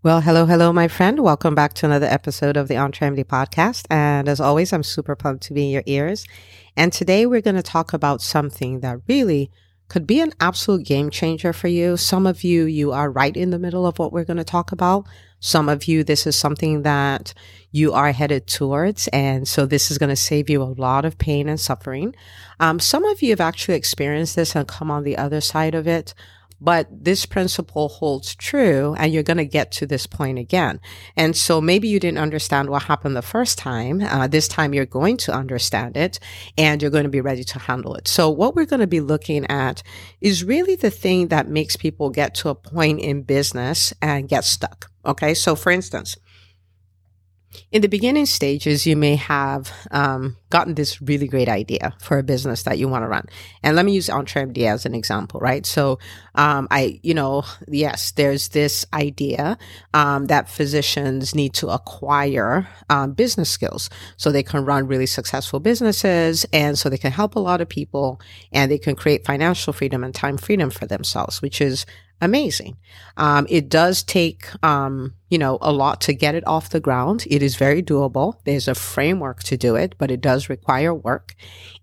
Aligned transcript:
Well, 0.00 0.20
hello, 0.20 0.46
hello, 0.46 0.72
my 0.72 0.86
friend. 0.86 1.18
Welcome 1.18 1.56
back 1.56 1.74
to 1.74 1.86
another 1.86 2.06
episode 2.06 2.56
of 2.56 2.68
the 2.68 2.74
EntreMD 2.74 3.24
podcast. 3.24 3.84
And 3.90 4.28
as 4.28 4.38
always, 4.38 4.72
I'm 4.72 4.84
super 4.84 5.16
pumped 5.16 5.42
to 5.44 5.52
be 5.52 5.64
in 5.64 5.70
your 5.70 5.82
ears. 5.86 6.24
And 6.76 6.92
today 6.92 7.26
we're 7.26 7.40
going 7.40 7.56
to 7.56 7.64
talk 7.64 7.92
about 7.92 8.22
something 8.22 8.78
that 8.78 9.00
really 9.08 9.50
could 9.88 10.06
be 10.06 10.20
an 10.20 10.34
absolute 10.38 10.86
game 10.86 11.10
changer 11.10 11.52
for 11.52 11.66
you. 11.66 11.96
Some 11.96 12.28
of 12.28 12.44
you, 12.44 12.66
you 12.66 12.92
are 12.92 13.10
right 13.10 13.36
in 13.36 13.50
the 13.50 13.58
middle 13.58 13.88
of 13.88 13.98
what 13.98 14.12
we're 14.12 14.24
going 14.24 14.36
to 14.36 14.44
talk 14.44 14.70
about. 14.70 15.04
Some 15.40 15.68
of 15.68 15.88
you, 15.88 16.04
this 16.04 16.28
is 16.28 16.36
something 16.36 16.82
that 16.82 17.34
you 17.72 17.92
are 17.92 18.12
headed 18.12 18.46
towards. 18.46 19.08
And 19.08 19.48
so 19.48 19.66
this 19.66 19.90
is 19.90 19.98
going 19.98 20.10
to 20.10 20.16
save 20.16 20.48
you 20.48 20.62
a 20.62 20.74
lot 20.78 21.06
of 21.06 21.18
pain 21.18 21.48
and 21.48 21.58
suffering. 21.58 22.14
Um, 22.60 22.78
some 22.78 23.04
of 23.04 23.20
you 23.20 23.30
have 23.30 23.40
actually 23.40 23.74
experienced 23.74 24.36
this 24.36 24.54
and 24.54 24.68
come 24.68 24.92
on 24.92 25.02
the 25.02 25.18
other 25.18 25.40
side 25.40 25.74
of 25.74 25.88
it. 25.88 26.14
But 26.60 26.88
this 26.90 27.24
principle 27.26 27.88
holds 27.88 28.34
true 28.34 28.94
and 28.98 29.12
you're 29.12 29.22
going 29.22 29.38
to 29.38 29.44
get 29.44 29.70
to 29.72 29.86
this 29.86 30.06
point 30.06 30.38
again. 30.38 30.80
And 31.16 31.36
so 31.36 31.60
maybe 31.60 31.88
you 31.88 32.00
didn't 32.00 32.18
understand 32.18 32.68
what 32.68 32.84
happened 32.84 33.14
the 33.14 33.22
first 33.22 33.58
time. 33.58 34.00
Uh, 34.00 34.26
this 34.26 34.48
time 34.48 34.74
you're 34.74 34.86
going 34.86 35.16
to 35.18 35.32
understand 35.32 35.96
it 35.96 36.18
and 36.56 36.82
you're 36.82 36.90
going 36.90 37.04
to 37.04 37.10
be 37.10 37.20
ready 37.20 37.44
to 37.44 37.58
handle 37.58 37.94
it. 37.94 38.08
So 38.08 38.28
what 38.28 38.56
we're 38.56 38.66
going 38.66 38.80
to 38.80 38.86
be 38.86 39.00
looking 39.00 39.46
at 39.46 39.82
is 40.20 40.44
really 40.44 40.74
the 40.74 40.90
thing 40.90 41.28
that 41.28 41.48
makes 41.48 41.76
people 41.76 42.10
get 42.10 42.34
to 42.36 42.48
a 42.48 42.54
point 42.54 43.00
in 43.00 43.22
business 43.22 43.92
and 44.02 44.28
get 44.28 44.44
stuck. 44.44 44.90
Okay. 45.04 45.34
So 45.34 45.54
for 45.54 45.70
instance, 45.70 46.16
in 47.70 47.82
the 47.82 47.88
beginning 47.88 48.26
stages, 48.26 48.86
you 48.86 48.96
may 48.96 49.16
have 49.16 49.72
um, 49.90 50.36
gotten 50.50 50.74
this 50.74 51.00
really 51.02 51.28
great 51.28 51.48
idea 51.48 51.94
for 52.00 52.18
a 52.18 52.22
business 52.22 52.62
that 52.62 52.78
you 52.78 52.88
want 52.88 53.04
to 53.04 53.08
run. 53.08 53.26
And 53.62 53.76
let 53.76 53.84
me 53.84 53.92
use 53.92 54.08
EntreMD 54.08 54.58
as 54.58 54.86
an 54.86 54.94
example, 54.94 55.40
right? 55.40 55.66
So, 55.66 55.98
um, 56.34 56.68
I, 56.70 57.00
you 57.02 57.14
know, 57.14 57.44
yes, 57.66 58.12
there's 58.12 58.48
this 58.48 58.86
idea 58.92 59.58
um, 59.94 60.26
that 60.26 60.48
physicians 60.48 61.34
need 61.34 61.54
to 61.54 61.68
acquire 61.68 62.68
um, 62.88 63.12
business 63.12 63.50
skills 63.50 63.90
so 64.16 64.30
they 64.30 64.42
can 64.42 64.64
run 64.64 64.86
really 64.86 65.06
successful 65.06 65.60
businesses 65.60 66.46
and 66.52 66.78
so 66.78 66.88
they 66.88 66.98
can 66.98 67.12
help 67.12 67.36
a 67.36 67.40
lot 67.40 67.60
of 67.60 67.68
people 67.68 68.20
and 68.52 68.70
they 68.70 68.78
can 68.78 68.94
create 68.94 69.24
financial 69.24 69.72
freedom 69.72 70.04
and 70.04 70.14
time 70.14 70.38
freedom 70.38 70.70
for 70.70 70.86
themselves, 70.86 71.42
which 71.42 71.60
is 71.60 71.84
amazing. 72.20 72.76
Um, 73.16 73.46
it 73.48 73.68
does 73.68 74.02
take, 74.02 74.46
um, 74.64 75.14
you 75.28 75.38
know, 75.38 75.58
a 75.60 75.72
lot 75.72 76.00
to 76.02 76.12
get 76.12 76.34
it 76.34 76.46
off 76.46 76.70
the 76.70 76.80
ground. 76.80 77.24
It 77.28 77.42
is 77.42 77.56
very 77.56 77.82
doable. 77.82 78.34
There's 78.44 78.68
a 78.68 78.74
framework 78.74 79.42
to 79.44 79.56
do 79.56 79.76
it, 79.76 79.94
but 79.98 80.10
it 80.10 80.20
does 80.20 80.37
require 80.48 80.94
work. 80.94 81.34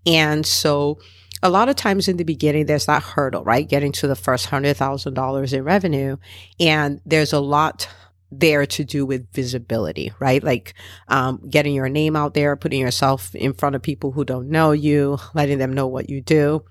And 0.06 0.46
so 0.46 0.98
a 1.42 1.50
lot 1.50 1.68
of 1.68 1.76
times 1.76 2.08
in 2.08 2.16
the 2.16 2.24
beginning, 2.24 2.66
there's 2.66 2.86
that 2.86 3.02
hurdle, 3.02 3.44
right? 3.44 3.68
Getting 3.68 3.92
to 3.92 4.06
the 4.06 4.16
first 4.16 4.46
hundred 4.46 4.76
thousand 4.76 5.14
dollars 5.14 5.52
in 5.52 5.64
revenue. 5.64 6.16
And 6.58 7.00
there's 7.04 7.32
a 7.32 7.40
lot 7.40 7.88
there 8.32 8.66
to 8.66 8.84
do 8.84 9.06
with 9.06 9.32
visibility, 9.32 10.12
right? 10.18 10.42
Like 10.42 10.74
um, 11.08 11.40
getting 11.48 11.74
your 11.74 11.88
name 11.88 12.16
out 12.16 12.34
there, 12.34 12.56
putting 12.56 12.80
yourself 12.80 13.34
in 13.34 13.52
front 13.52 13.76
of 13.76 13.82
people 13.82 14.12
who 14.12 14.24
don't 14.24 14.48
know 14.48 14.72
you, 14.72 15.18
letting 15.34 15.58
them 15.58 15.72
know 15.72 15.86
what 15.86 16.10
you 16.10 16.20
do 16.20 16.64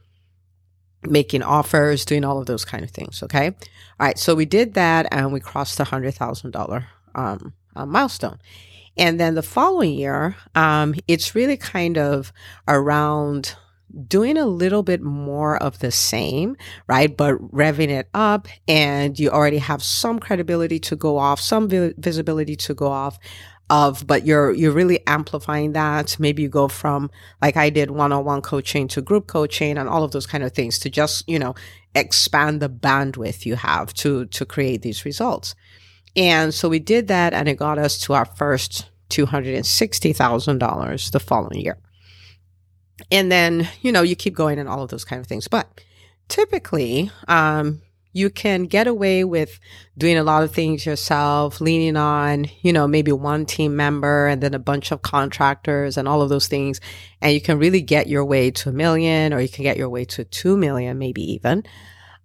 making 1.09 1.43
offers, 1.43 2.05
doing 2.05 2.23
all 2.23 2.39
of 2.39 2.45
those 2.45 2.65
kind 2.65 2.83
of 2.83 2.91
things. 2.91 3.21
Okay. 3.23 3.47
All 3.47 3.53
right. 3.99 4.17
So 4.17 4.35
we 4.35 4.45
did 4.45 4.73
that 4.73 5.07
and 5.11 5.31
we 5.31 5.39
crossed 5.39 5.77
the 5.77 5.83
hundred 5.85 6.15
thousand 6.15 6.51
dollar 6.51 6.87
um, 7.13 7.53
uh, 7.75 7.85
milestone. 7.85 8.39
And 8.97 9.19
then 9.19 9.35
the 9.35 9.43
following 9.43 9.93
year, 9.93 10.35
um, 10.55 10.95
it's 11.07 11.35
really 11.35 11.57
kind 11.57 11.97
of 11.97 12.31
around 12.67 13.55
doing 14.07 14.37
a 14.37 14.45
little 14.45 14.83
bit 14.83 15.01
more 15.01 15.61
of 15.61 15.79
the 15.79 15.91
same, 15.91 16.57
right? 16.87 17.15
But 17.15 17.35
revving 17.51 17.89
it 17.89 18.09
up 18.13 18.47
and 18.67 19.17
you 19.17 19.29
already 19.29 19.59
have 19.59 19.81
some 19.83 20.19
credibility 20.19 20.79
to 20.79 20.95
go 20.95 21.17
off, 21.17 21.39
some 21.39 21.69
vi- 21.69 21.93
visibility 21.97 22.55
to 22.57 22.73
go 22.73 22.87
off 22.87 23.17
of, 23.69 24.05
but 24.05 24.25
you're, 24.25 24.51
you're 24.51 24.71
really 24.71 25.05
amplifying 25.07 25.73
that. 25.73 26.19
Maybe 26.19 26.43
you 26.43 26.49
go 26.49 26.67
from, 26.67 27.09
like 27.41 27.57
I 27.57 27.69
did 27.69 27.89
one-on-one 27.91 28.41
coaching 28.41 28.87
to 28.89 29.01
group 29.01 29.27
coaching 29.27 29.77
and 29.77 29.87
all 29.87 30.03
of 30.03 30.11
those 30.11 30.27
kind 30.27 30.43
of 30.43 30.51
things 30.51 30.77
to 30.79 30.89
just, 30.89 31.27
you 31.27 31.39
know, 31.39 31.55
expand 31.95 32.61
the 32.61 32.69
bandwidth 32.69 33.45
you 33.45 33.55
have 33.55 33.93
to, 33.95 34.25
to 34.25 34.45
create 34.45 34.81
these 34.81 35.05
results. 35.05 35.55
And 36.15 36.53
so 36.53 36.69
we 36.69 36.79
did 36.79 37.09
that 37.09 37.33
and 37.33 37.47
it 37.47 37.55
got 37.55 37.77
us 37.77 37.99
to 38.01 38.13
our 38.13 38.25
first 38.25 38.89
$260,000 39.09 41.11
the 41.11 41.19
following 41.19 41.59
year. 41.59 41.77
And 43.11 43.31
then, 43.31 43.67
you 43.81 43.91
know, 43.91 44.01
you 44.01 44.15
keep 44.15 44.35
going 44.35 44.57
and 44.57 44.69
all 44.69 44.81
of 44.81 44.89
those 44.89 45.05
kind 45.05 45.19
of 45.19 45.27
things. 45.27 45.47
But 45.47 45.81
typically, 46.27 47.11
um, 47.27 47.81
you 48.13 48.29
can 48.29 48.63
get 48.63 48.87
away 48.87 49.25
with 49.25 49.59
doing 49.97 50.17
a 50.17 50.23
lot 50.23 50.43
of 50.43 50.53
things 50.53 50.85
yourself, 50.85 51.59
leaning 51.59 51.97
on, 51.97 52.45
you 52.61 52.71
know, 52.71 52.87
maybe 52.87 53.11
one 53.11 53.45
team 53.45 53.75
member 53.75 54.27
and 54.27 54.41
then 54.41 54.53
a 54.53 54.59
bunch 54.59 54.93
of 54.93 55.01
contractors 55.01 55.97
and 55.97 56.07
all 56.07 56.21
of 56.21 56.29
those 56.29 56.47
things. 56.47 56.79
And 57.21 57.33
you 57.33 57.41
can 57.41 57.59
really 57.59 57.81
get 57.81 58.07
your 58.07 58.23
way 58.23 58.51
to 58.51 58.69
a 58.69 58.71
million 58.71 59.33
or 59.33 59.41
you 59.41 59.49
can 59.49 59.63
get 59.63 59.75
your 59.75 59.89
way 59.89 60.05
to 60.05 60.23
two 60.23 60.55
million, 60.55 60.97
maybe 60.97 61.33
even. 61.33 61.65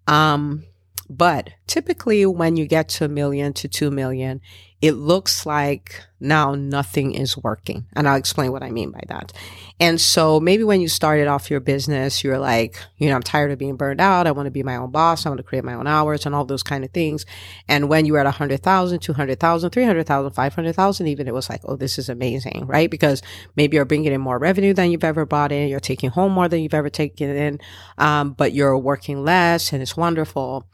Um, 0.06 0.64
but 1.10 1.50
typically 1.66 2.24
when 2.24 2.56
you 2.56 2.66
get 2.66 2.88
to 2.88 3.04
a 3.04 3.08
million 3.08 3.52
to 3.54 3.66
two 3.66 3.90
million, 3.90 4.40
it 4.80 4.92
looks 4.92 5.44
like 5.44 6.00
now 6.20 6.54
nothing 6.54 7.14
is 7.14 7.36
working. 7.36 7.86
And 7.94 8.08
I'll 8.08 8.16
explain 8.16 8.52
what 8.52 8.62
I 8.62 8.70
mean 8.70 8.92
by 8.92 9.02
that. 9.08 9.32
And 9.80 10.00
so 10.00 10.38
maybe 10.38 10.62
when 10.62 10.80
you 10.80 10.88
started 10.88 11.26
off 11.26 11.50
your 11.50 11.58
business, 11.58 12.22
you're 12.22 12.38
like, 12.38 12.78
you 12.96 13.08
know, 13.08 13.16
I'm 13.16 13.24
tired 13.24 13.50
of 13.50 13.58
being 13.58 13.76
burned 13.76 14.00
out. 14.00 14.28
I 14.28 14.30
want 14.30 14.46
to 14.46 14.52
be 14.52 14.62
my 14.62 14.76
own 14.76 14.92
boss. 14.92 15.26
I 15.26 15.30
want 15.30 15.38
to 15.38 15.44
create 15.44 15.64
my 15.64 15.74
own 15.74 15.88
hours 15.88 16.24
and 16.26 16.34
all 16.34 16.44
those 16.44 16.62
kind 16.62 16.84
of 16.84 16.92
things. 16.92 17.26
And 17.66 17.88
when 17.88 18.06
you 18.06 18.12
were 18.12 18.20
at 18.20 18.26
100,000, 18.26 19.00
200,000, 19.00 19.70
300,000, 19.70 20.30
500,000, 20.30 21.06
even 21.08 21.26
it 21.26 21.34
was 21.34 21.50
like, 21.50 21.60
oh, 21.64 21.76
this 21.76 21.98
is 21.98 22.08
amazing, 22.08 22.66
right? 22.66 22.90
Because 22.90 23.20
maybe 23.56 23.74
you're 23.74 23.84
bringing 23.84 24.12
in 24.12 24.20
more 24.20 24.38
revenue 24.38 24.72
than 24.72 24.92
you've 24.92 25.04
ever 25.04 25.26
brought 25.26 25.50
in. 25.50 25.68
You're 25.68 25.80
taking 25.80 26.10
home 26.10 26.32
more 26.32 26.48
than 26.48 26.60
you've 26.60 26.72
ever 26.72 26.90
taken 26.90 27.30
in. 27.30 27.58
Um, 27.98 28.32
but 28.32 28.52
you're 28.52 28.78
working 28.78 29.24
less 29.24 29.72
and 29.72 29.82
it's 29.82 29.96
wonderful. 29.96 30.66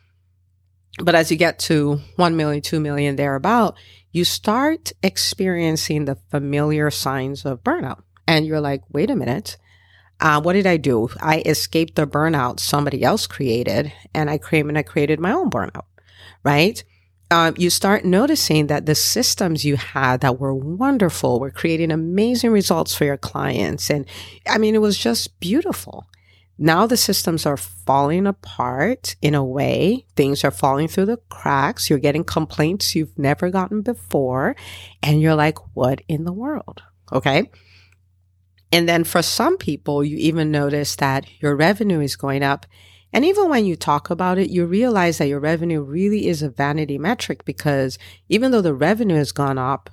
But 1.02 1.14
as 1.14 1.30
you 1.30 1.36
get 1.36 1.58
to 1.60 2.00
1 2.16 2.36
million, 2.36 2.62
2 2.62 2.80
million 2.80 3.16
thereabout, 3.16 3.76
you 4.12 4.24
start 4.24 4.92
experiencing 5.02 6.06
the 6.06 6.16
familiar 6.30 6.90
signs 6.90 7.44
of 7.44 7.62
burnout. 7.62 8.02
And 8.26 8.46
you're 8.46 8.60
like, 8.60 8.82
wait 8.90 9.10
a 9.10 9.16
minute. 9.16 9.58
Uh, 10.20 10.40
what 10.40 10.54
did 10.54 10.66
I 10.66 10.78
do? 10.78 11.10
I 11.20 11.42
escaped 11.44 11.96
the 11.96 12.06
burnout 12.06 12.58
somebody 12.58 13.02
else 13.02 13.26
created 13.26 13.92
and 14.14 14.30
I 14.30 14.38
came 14.38 14.68
and 14.70 14.78
I 14.78 14.82
created 14.82 15.20
my 15.20 15.32
own 15.32 15.50
burnout, 15.50 15.84
right? 16.42 16.82
Um, 17.30 17.54
you 17.58 17.70
start 17.70 18.04
noticing 18.04 18.68
that 18.68 18.86
the 18.86 18.94
systems 18.94 19.64
you 19.64 19.76
had 19.76 20.20
that 20.22 20.38
were 20.38 20.54
wonderful 20.54 21.40
were 21.40 21.50
creating 21.50 21.90
amazing 21.90 22.52
results 22.52 22.94
for 22.94 23.04
your 23.04 23.16
clients. 23.16 23.90
And 23.90 24.06
I 24.48 24.58
mean, 24.58 24.74
it 24.74 24.80
was 24.80 24.96
just 24.96 25.38
beautiful. 25.40 26.06
Now 26.58 26.86
the 26.86 26.96
systems 26.96 27.44
are 27.44 27.56
falling 27.56 28.26
apart 28.26 29.16
in 29.20 29.34
a 29.34 29.44
way. 29.44 30.06
Things 30.16 30.42
are 30.42 30.50
falling 30.50 30.88
through 30.88 31.06
the 31.06 31.20
cracks. 31.28 31.90
You're 31.90 31.98
getting 31.98 32.24
complaints 32.24 32.94
you've 32.94 33.18
never 33.18 33.50
gotten 33.50 33.82
before. 33.82 34.56
And 35.02 35.20
you're 35.20 35.34
like, 35.34 35.58
what 35.74 36.00
in 36.08 36.24
the 36.24 36.32
world? 36.32 36.82
Okay. 37.12 37.50
And 38.72 38.88
then 38.88 39.04
for 39.04 39.22
some 39.22 39.58
people, 39.58 40.02
you 40.02 40.16
even 40.16 40.50
notice 40.50 40.96
that 40.96 41.26
your 41.40 41.54
revenue 41.54 42.00
is 42.00 42.16
going 42.16 42.42
up. 42.42 42.66
And 43.12 43.24
even 43.24 43.48
when 43.48 43.64
you 43.64 43.76
talk 43.76 44.10
about 44.10 44.38
it, 44.38 44.50
you 44.50 44.66
realize 44.66 45.18
that 45.18 45.28
your 45.28 45.40
revenue 45.40 45.82
really 45.82 46.26
is 46.26 46.42
a 46.42 46.50
vanity 46.50 46.98
metric 46.98 47.44
because 47.44 47.98
even 48.28 48.50
though 48.50 48.62
the 48.62 48.74
revenue 48.74 49.16
has 49.16 49.30
gone 49.30 49.58
up, 49.58 49.90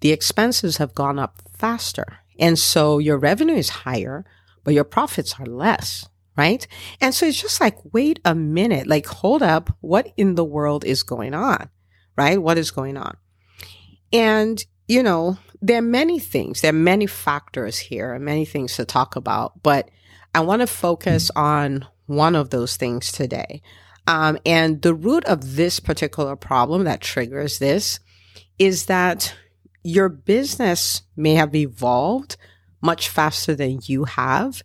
the 0.00 0.12
expenses 0.12 0.78
have 0.78 0.94
gone 0.94 1.18
up 1.18 1.42
faster. 1.52 2.18
And 2.38 2.58
so 2.58 2.98
your 2.98 3.18
revenue 3.18 3.56
is 3.56 3.68
higher, 3.68 4.24
but 4.68 4.74
your 4.74 4.84
profits 4.84 5.34
are 5.40 5.46
less, 5.46 6.10
right? 6.36 6.66
And 7.00 7.14
so 7.14 7.24
it's 7.24 7.40
just 7.40 7.58
like, 7.58 7.78
wait 7.94 8.20
a 8.22 8.34
minute, 8.34 8.86
like, 8.86 9.06
hold 9.06 9.40
up. 9.40 9.74
What 9.80 10.12
in 10.18 10.34
the 10.34 10.44
world 10.44 10.84
is 10.84 11.02
going 11.02 11.32
on? 11.32 11.70
Right? 12.18 12.36
What 12.36 12.58
is 12.58 12.70
going 12.70 12.98
on? 12.98 13.16
And, 14.12 14.62
you 14.86 15.02
know, 15.02 15.38
there 15.62 15.78
are 15.78 15.80
many 15.80 16.18
things, 16.18 16.60
there 16.60 16.68
are 16.68 16.74
many 16.74 17.06
factors 17.06 17.78
here 17.78 18.12
and 18.12 18.22
many 18.22 18.44
things 18.44 18.76
to 18.76 18.84
talk 18.84 19.16
about, 19.16 19.62
but 19.62 19.90
I 20.34 20.40
want 20.40 20.60
to 20.60 20.66
focus 20.66 21.30
on 21.34 21.86
one 22.04 22.36
of 22.36 22.50
those 22.50 22.76
things 22.76 23.10
today. 23.10 23.62
Um, 24.06 24.36
and 24.44 24.82
the 24.82 24.92
root 24.92 25.24
of 25.24 25.56
this 25.56 25.80
particular 25.80 26.36
problem 26.36 26.84
that 26.84 27.00
triggers 27.00 27.58
this 27.58 28.00
is 28.58 28.84
that 28.84 29.34
your 29.82 30.10
business 30.10 31.04
may 31.16 31.36
have 31.36 31.54
evolved 31.54 32.36
much 32.80 33.08
faster 33.08 33.54
than 33.54 33.80
you 33.84 34.04
have. 34.04 34.62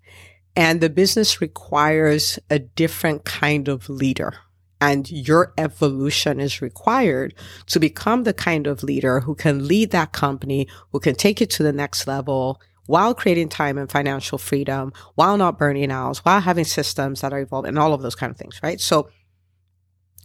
And 0.55 0.81
the 0.81 0.89
business 0.89 1.41
requires 1.41 2.39
a 2.49 2.59
different 2.59 3.25
kind 3.25 3.67
of 3.67 3.89
leader. 3.89 4.33
And 4.79 5.09
your 5.09 5.53
evolution 5.57 6.39
is 6.39 6.61
required 6.61 7.33
to 7.67 7.79
become 7.79 8.23
the 8.23 8.33
kind 8.33 8.67
of 8.67 8.83
leader 8.83 9.21
who 9.21 9.33
can 9.33 9.67
lead 9.67 9.91
that 9.91 10.11
company, 10.11 10.67
who 10.91 10.99
can 10.99 11.15
take 11.15 11.41
it 11.41 11.49
to 11.51 11.63
the 11.63 11.71
next 11.71 12.05
level 12.05 12.61
while 12.85 13.13
creating 13.13 13.47
time 13.47 13.77
and 13.77 13.89
financial 13.89 14.37
freedom, 14.37 14.91
while 15.15 15.37
not 15.37 15.57
burning 15.57 15.89
out, 15.89 16.17
while 16.17 16.41
having 16.41 16.65
systems 16.65 17.21
that 17.21 17.31
are 17.31 17.39
evolved 17.39 17.67
and 17.67 17.79
all 17.79 17.93
of 17.93 18.01
those 18.01 18.15
kind 18.15 18.29
of 18.29 18.37
things, 18.37 18.59
right? 18.61 18.81
So, 18.81 19.09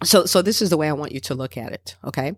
so, 0.02 0.26
so 0.26 0.42
this 0.42 0.60
is 0.60 0.70
the 0.70 0.76
way 0.76 0.88
I 0.88 0.92
want 0.92 1.12
you 1.12 1.20
to 1.20 1.34
look 1.34 1.56
at 1.56 1.72
it. 1.72 1.96
Okay. 2.04 2.36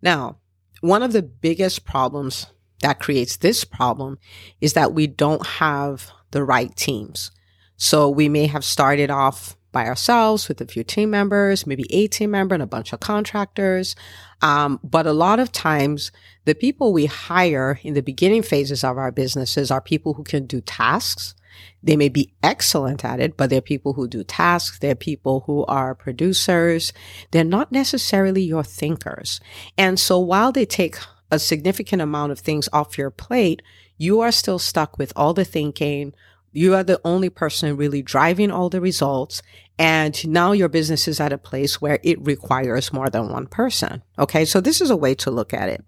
Now, 0.00 0.38
one 0.80 1.02
of 1.02 1.12
the 1.12 1.22
biggest 1.22 1.84
problems 1.84 2.46
that 2.82 3.00
creates 3.00 3.38
this 3.38 3.64
problem 3.64 4.18
is 4.60 4.74
that 4.74 4.92
we 4.92 5.06
don't 5.06 5.46
have 5.46 6.10
the 6.32 6.44
right 6.44 6.74
teams. 6.76 7.30
So 7.76 8.08
we 8.08 8.28
may 8.28 8.46
have 8.46 8.64
started 8.64 9.10
off 9.10 9.56
by 9.72 9.86
ourselves 9.86 10.48
with 10.48 10.60
a 10.60 10.66
few 10.66 10.84
team 10.84 11.10
members, 11.10 11.66
maybe 11.66 11.86
a 11.90 12.06
team 12.06 12.30
member 12.30 12.54
and 12.54 12.62
a 12.62 12.66
bunch 12.66 12.92
of 12.92 13.00
contractors. 13.00 13.96
Um, 14.42 14.78
but 14.84 15.06
a 15.06 15.12
lot 15.12 15.40
of 15.40 15.50
times 15.50 16.12
the 16.44 16.54
people 16.54 16.92
we 16.92 17.06
hire 17.06 17.80
in 17.82 17.94
the 17.94 18.02
beginning 18.02 18.42
phases 18.42 18.84
of 18.84 18.98
our 18.98 19.10
businesses 19.10 19.70
are 19.70 19.80
people 19.80 20.14
who 20.14 20.24
can 20.24 20.46
do 20.46 20.60
tasks. 20.60 21.34
They 21.82 21.96
may 21.96 22.08
be 22.08 22.32
excellent 22.42 23.04
at 23.04 23.20
it, 23.20 23.36
but 23.36 23.50
they're 23.50 23.60
people 23.60 23.94
who 23.94 24.06
do 24.08 24.24
tasks. 24.24 24.78
They're 24.78 24.94
people 24.94 25.44
who 25.46 25.64
are 25.66 25.94
producers. 25.94 26.92
They're 27.30 27.44
not 27.44 27.72
necessarily 27.72 28.42
your 28.42 28.64
thinkers. 28.64 29.40
And 29.76 29.98
so 29.98 30.18
while 30.18 30.52
they 30.52 30.66
take 30.66 30.96
a 31.32 31.38
significant 31.38 32.02
amount 32.02 32.30
of 32.30 32.38
things 32.38 32.68
off 32.72 32.98
your 32.98 33.10
plate, 33.10 33.62
you 33.96 34.20
are 34.20 34.30
still 34.30 34.58
stuck 34.58 34.98
with 34.98 35.12
all 35.16 35.34
the 35.34 35.44
thinking, 35.44 36.12
you 36.52 36.74
are 36.74 36.84
the 36.84 37.00
only 37.04 37.30
person 37.30 37.76
really 37.76 38.02
driving 38.02 38.50
all 38.50 38.68
the 38.68 38.80
results. 38.80 39.42
And 39.78 40.28
now 40.28 40.52
your 40.52 40.68
business 40.68 41.08
is 41.08 41.18
at 41.18 41.32
a 41.32 41.38
place 41.38 41.80
where 41.80 41.98
it 42.02 42.20
requires 42.20 42.92
more 42.92 43.08
than 43.08 43.30
one 43.30 43.46
person. 43.46 44.02
Okay. 44.18 44.44
So 44.44 44.60
this 44.60 44.82
is 44.82 44.90
a 44.90 44.96
way 44.96 45.14
to 45.16 45.30
look 45.30 45.54
at 45.54 45.70
it. 45.70 45.82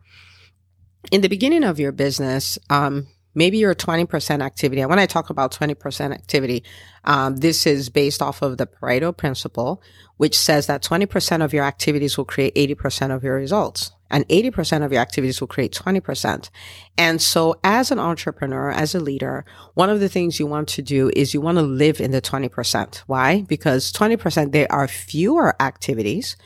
In 1.13 1.21
the 1.21 1.29
beginning 1.29 1.65
of 1.65 1.79
your 1.79 1.93
business, 1.93 2.59
um, 2.71 3.09
maybe 3.35 3.59
your 3.59 3.75
20% 3.75 4.43
activity. 4.43 4.81
And 4.81 4.91
when 4.91 4.99
I 4.99 5.07
talk 5.07 5.31
about 5.31 5.53
20% 5.53 6.13
activity, 6.13 6.65
um, 7.05 7.37
this 7.37 7.67
is 7.67 7.89
based 7.89 8.23
off 8.23 8.43
of 8.43 8.59
the 8.59 8.67
Pareto 8.67 9.17
principle, 9.17 9.83
which 10.17 10.39
says 10.39 10.67
that 10.67 10.83
20% 10.83 11.45
of 11.45 11.53
your 11.53 11.65
activities 11.65 12.17
will 12.17 12.25
create 12.25 12.55
80% 12.55 13.15
of 13.15 13.25
your 13.25 13.35
results 13.35 13.93
and 14.15 14.29
80% 14.29 14.85
of 14.85 14.93
your 14.93 15.03
activities 15.03 15.41
will 15.41 15.49
create 15.49 15.73
20%. 15.73 16.49
And 16.97 17.21
so 17.21 17.59
as 17.65 17.91
an 17.91 17.99
entrepreneur, 17.99 18.71
as 18.71 18.95
a 18.95 19.01
leader, 19.01 19.45
one 19.75 19.91
of 19.91 19.99
the 19.99 20.09
things 20.09 20.39
you 20.39 20.47
want 20.47 20.69
to 20.69 20.83
do 20.83 21.11
is 21.17 21.35
you 21.35 21.41
want 21.41 21.59
to 21.59 21.63
live 21.63 22.01
in 22.01 22.13
the 22.13 22.23
20%. 22.23 22.99
Why? 23.07 23.43
Because 23.43 23.93
20%, 23.93 24.53
there 24.53 24.71
are 24.71 24.87
fewer 24.87 25.61
activities, 25.61 26.37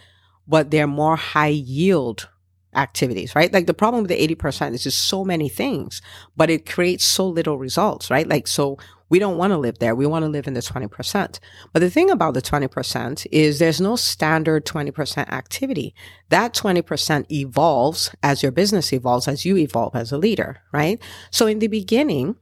but 0.47 0.71
they're 0.71 0.87
more 0.87 1.17
high 1.17 1.49
yield 1.49 2.29
activities, 2.75 3.35
right? 3.35 3.53
Like 3.53 3.67
the 3.67 3.75
problem 3.75 4.03
with 4.03 4.11
the 4.11 4.37
80% 4.37 4.75
is 4.75 4.83
just 4.83 5.07
so 5.07 5.25
many 5.25 5.49
things, 5.49 6.03
but 6.37 6.51
it 6.51 6.69
creates 6.69 7.05
so 7.05 7.27
little 7.27 7.59
results, 7.59 8.11
right? 8.11 8.29
Like, 8.29 8.47
so 8.47 8.79
we 9.09 9.19
don't 9.19 9.39
want 9.39 9.53
to 9.53 9.59
live 9.59 9.79
there. 9.79 9.95
We 9.95 10.07
want 10.07 10.25
to 10.25 10.29
live 10.29 10.47
in 10.47 10.55
the 10.55 10.61
20%. 10.61 11.39
But 11.73 11.81
the 11.81 11.91
thing 11.91 12.11
about 12.11 12.35
the 12.35 12.43
20% 12.43 13.27
is 13.33 13.59
there's 13.59 13.81
no 13.81 13.97
standard 13.97 14.67
20% 14.67 15.29
activity. 15.31 15.95
That 16.29 16.55
20% 16.55 17.31
evolves 17.31 18.15
as 18.23 18.43
your 18.43 18.53
business 18.53 18.93
evolves, 18.93 19.27
as 19.27 19.45
you 19.45 19.57
evolve 19.57 19.97
as 19.97 20.13
a 20.13 20.19
leader, 20.19 20.61
right? 20.73 21.01
So 21.31 21.47
in 21.47 21.59
the 21.59 21.69
beginning 21.69 22.37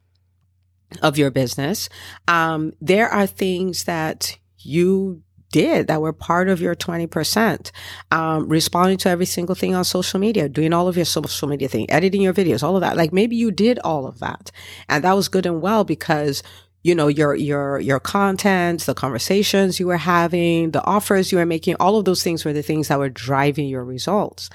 of 1.03 1.19
your 1.19 1.31
business, 1.31 1.89
um, 2.27 2.73
there 2.81 3.09
are 3.09 3.27
things 3.27 3.85
that 3.85 4.39
you 4.59 5.23
did 5.57 5.87
that 5.87 6.03
were 6.03 6.13
part 6.13 6.51
of 6.51 6.61
your 6.61 6.75
20%. 6.75 7.71
Um, 8.11 8.47
responding 8.47 8.99
to 8.99 9.09
every 9.09 9.25
single 9.25 9.55
thing 9.55 9.75
on 9.75 9.87
social 9.87 10.21
media, 10.21 10.51
doing 10.51 10.75
all 10.75 10.87
of 10.87 10.97
your 10.97 11.07
social 11.07 11.49
media 11.49 11.67
thing, 11.67 11.91
editing 11.91 12.21
your 12.21 12.35
videos, 12.35 12.63
all 12.63 12.77
of 12.77 12.83
that. 12.83 12.95
Like 12.95 13.11
maybe 13.11 13.37
you 13.37 13.51
did 13.51 13.79
all 13.79 14.07
of 14.07 14.19
that. 14.19 14.53
And 14.91 15.03
that 15.03 15.15
was 15.15 15.29
good 15.29 15.47
and 15.47 15.63
well 15.63 15.83
because 15.83 16.43
you 16.83 16.95
know 16.95 17.09
your 17.09 17.35
your 17.35 17.81
your 17.81 17.99
content 17.99 18.83
the 18.83 18.95
conversations 18.95 19.81
you 19.81 19.87
were 19.89 19.97
having 19.97 20.71
the 20.71 20.85
offers 20.85 21.33
you 21.33 21.39
were 21.39 21.47
making 21.47 21.75
all 21.81 21.97
of 21.97 22.05
those 22.05 22.23
things 22.23 22.45
were 22.45 22.53
the 22.53 22.63
things 22.63 22.87
that 22.87 23.01
were 23.01 23.09
driving 23.09 23.67
your 23.67 23.85
results 23.85 24.49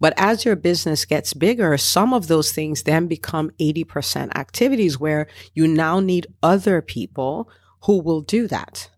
but 0.00 0.12
as 0.16 0.44
your 0.44 0.56
business 0.56 1.04
gets 1.04 1.32
bigger 1.32 1.78
some 1.78 2.12
of 2.12 2.26
those 2.26 2.50
things 2.50 2.82
then 2.82 3.06
become 3.06 3.52
80% 3.60 4.34
activities 4.34 4.98
where 4.98 5.28
you 5.54 5.68
now 5.68 6.00
need 6.00 6.26
other 6.42 6.82
people 6.82 7.48
who 7.82 8.02
will 8.02 8.22
do 8.22 8.48
that 8.48 8.90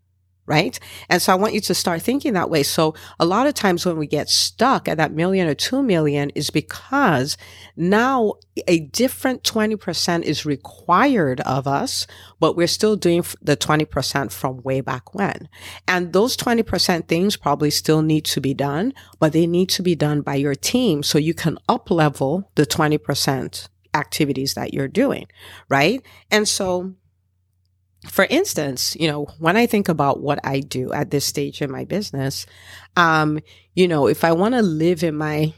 right? 0.49 0.81
And 1.11 1.21
so 1.21 1.33
I 1.33 1.37
want 1.37 1.53
you 1.53 1.61
to 1.61 1.75
start 1.75 2.01
thinking 2.01 2.33
that 2.33 2.49
way. 2.49 2.63
So 2.63 2.95
a 3.21 3.27
lot 3.27 3.47
of 3.47 3.53
times 3.53 3.85
when 3.85 3.99
we 3.99 4.07
get 4.07 4.31
stuck 4.31 4.89
at 4.89 4.97
that 4.97 5.13
million 5.13 5.47
or 5.47 5.55
two 5.55 5.83
million 5.83 6.31
is 6.31 6.49
because 6.49 7.37
now 7.77 8.35
a 8.67 8.81
different 8.81 9.43
20% 9.45 10.23
is 10.23 10.47
required 10.47 11.43
of 11.43 11.69
us, 11.69 12.07
but 12.41 12.57
we're 12.57 12.67
still 12.67 12.97
doing 12.97 13.23
the 13.43 13.59
20% 13.59 14.33
from 14.33 14.63
way 14.63 14.81
back 14.81 15.15
when. 15.15 15.51
And 15.87 16.15
those 16.15 16.35
20% 16.37 17.07
things 17.07 17.37
probably 17.37 17.71
still 17.71 18.01
need 18.01 18.25
to 18.25 18.41
be 18.41 18.55
done, 18.55 18.95
but 19.19 19.35
they 19.35 19.47
need 19.47 19.69
to 19.71 19.83
be 19.83 19.95
done 19.95 20.23
by 20.23 20.37
your 20.37 20.55
team 20.55 21.03
so 21.03 21.19
you 21.19 21.35
can 21.35 21.59
up 21.69 21.91
level 21.91 22.51
the 22.55 22.65
20% 22.65 23.69
activities 23.93 24.55
that 24.55 24.73
you're 24.73 24.89
doing, 24.89 25.27
right? 25.69 26.03
And 26.31 26.49
so 26.49 26.95
for 28.07 28.27
instance, 28.27 28.97
you 28.97 29.09
know, 29.09 29.27
when 29.39 29.57
I 29.57 29.67
think 29.67 29.89
about 29.89 30.21
what 30.21 30.39
I 30.45 30.61
do 30.61 30.93
at 30.93 31.11
this 31.11 31.25
stage 31.25 31.61
in 31.61 31.71
my 31.71 31.85
business, 31.85 32.47
um, 32.97 33.41
you 33.75 33.89
know, 33.89 34.07
if 34.07 34.25
I 34.25 34.33
want 34.33 34.55
to 34.55 34.63
live 34.63 35.03
in 35.03 35.17
my 35.17 35.53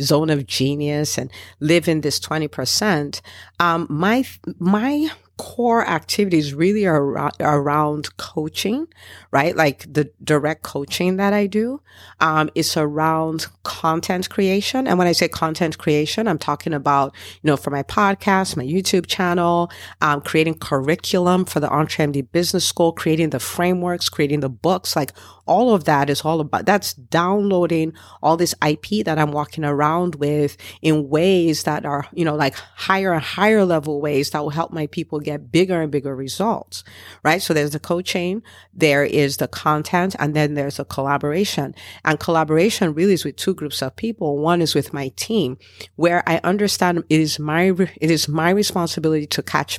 zone 0.00 0.30
of 0.30 0.46
genius 0.46 1.18
and 1.18 1.30
live 1.60 1.88
in 1.88 2.02
this 2.02 2.20
20%, 2.20 3.20
um, 3.58 3.86
my, 3.90 4.24
my 4.58 5.10
core 5.38 5.86
activities 5.86 6.54
really 6.54 6.86
are 6.86 7.30
around 7.40 8.16
coaching, 8.16 8.88
right? 9.30 9.54
Like 9.54 9.92
the 9.92 10.10
direct 10.24 10.62
coaching 10.62 11.16
that 11.16 11.32
I 11.32 11.46
do, 11.46 11.82
um, 12.20 12.48
is 12.54 12.76
around 12.76 13.46
content 13.62 14.30
creation. 14.30 14.86
And 14.86 14.98
when 14.98 15.06
I 15.06 15.12
say 15.12 15.28
content 15.28 15.76
creation, 15.76 16.26
I'm 16.26 16.38
talking 16.38 16.72
about, 16.72 17.14
you 17.42 17.48
know, 17.48 17.56
for 17.56 17.70
my 17.70 17.82
podcast, 17.82 18.56
my 18.56 18.64
YouTube 18.64 19.06
channel, 19.06 19.70
um, 20.00 20.22
creating 20.22 20.58
curriculum 20.58 21.44
for 21.44 21.60
the 21.60 21.68
EntreMD 21.68 22.32
Business 22.32 22.64
School, 22.64 22.92
creating 22.92 23.30
the 23.30 23.40
frameworks, 23.40 24.08
creating 24.08 24.40
the 24.40 24.48
books, 24.48 24.96
like 24.96 25.12
all 25.46 25.74
of 25.74 25.84
that 25.84 26.10
is 26.10 26.22
all 26.22 26.40
about, 26.40 26.66
that's 26.66 26.94
downloading 26.94 27.92
all 28.22 28.36
this 28.36 28.54
IP 28.66 29.04
that 29.04 29.18
I'm 29.18 29.32
walking 29.32 29.64
around 29.64 30.16
with 30.16 30.56
in 30.82 31.08
ways 31.08 31.64
that 31.64 31.84
are, 31.84 32.06
you 32.12 32.24
know, 32.24 32.34
like 32.34 32.54
higher 32.54 33.12
and 33.12 33.22
higher 33.22 33.64
level 33.64 34.00
ways 34.00 34.30
that 34.30 34.42
will 34.42 34.50
help 34.50 34.72
my 34.72 34.86
people 34.88 35.20
get 35.26 35.52
bigger 35.52 35.82
and 35.82 35.92
bigger 35.92 36.16
results, 36.16 36.84
right? 37.22 37.42
So 37.42 37.52
there's 37.52 37.72
the 37.72 37.80
coaching, 37.80 38.42
there 38.72 39.04
is 39.04 39.36
the 39.36 39.48
content, 39.48 40.16
and 40.18 40.34
then 40.34 40.54
there's 40.54 40.78
a 40.78 40.84
collaboration. 40.84 41.74
And 42.04 42.18
collaboration 42.18 42.94
really 42.94 43.12
is 43.12 43.24
with 43.24 43.36
two 43.36 43.54
groups 43.54 43.82
of 43.82 43.94
people. 43.96 44.38
One 44.38 44.62
is 44.62 44.74
with 44.74 44.92
my 44.92 45.08
team, 45.16 45.58
where 45.96 46.22
I 46.26 46.40
understand 46.44 47.04
it 47.10 47.20
is 47.20 47.38
my, 47.38 47.72
it 48.00 48.10
is 48.10 48.28
my 48.28 48.50
responsibility 48.50 49.26
to 49.26 49.42
catch, 49.42 49.78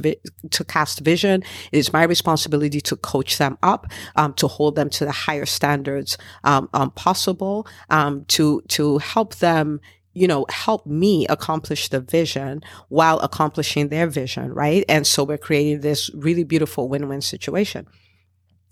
to 0.51 0.63
cast 0.65 0.99
vision. 0.99 1.43
It 1.71 1.79
is 1.79 1.91
my 1.91 2.03
responsibility 2.03 2.81
to 2.81 2.95
coach 2.95 3.37
them 3.37 3.57
up, 3.63 3.87
um, 4.15 4.33
to 4.35 4.47
hold 4.47 4.75
them 4.75 4.89
to 4.91 5.05
the 5.05 5.11
higher 5.11 5.45
standards 5.45 6.17
um, 6.43 6.69
um, 6.73 6.91
possible 6.91 7.67
um, 7.89 8.25
to 8.25 8.61
to 8.67 8.97
help 8.99 9.35
them 9.35 9.79
you 10.17 10.27
know, 10.27 10.45
help 10.49 10.85
me 10.87 11.27
accomplish 11.27 11.89
the 11.89 11.99
vision 11.99 12.63
while 12.89 13.19
accomplishing 13.19 13.89
their 13.89 14.07
vision, 14.07 14.51
right? 14.51 14.83
And 14.89 15.05
so 15.05 15.23
we're 15.23 15.37
creating 15.37 15.81
this 15.81 16.09
really 16.15 16.43
beautiful 16.43 16.89
win-win 16.89 17.21
situation. 17.21 17.85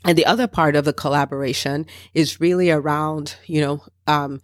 And 0.04 0.18
the 0.18 0.26
other 0.26 0.48
part 0.48 0.76
of 0.76 0.86
the 0.86 0.94
collaboration 0.94 1.86
is 2.16 2.40
really 2.40 2.72
around, 2.72 3.36
you 3.46 3.62
know, 3.62 3.84
um, 4.08 4.42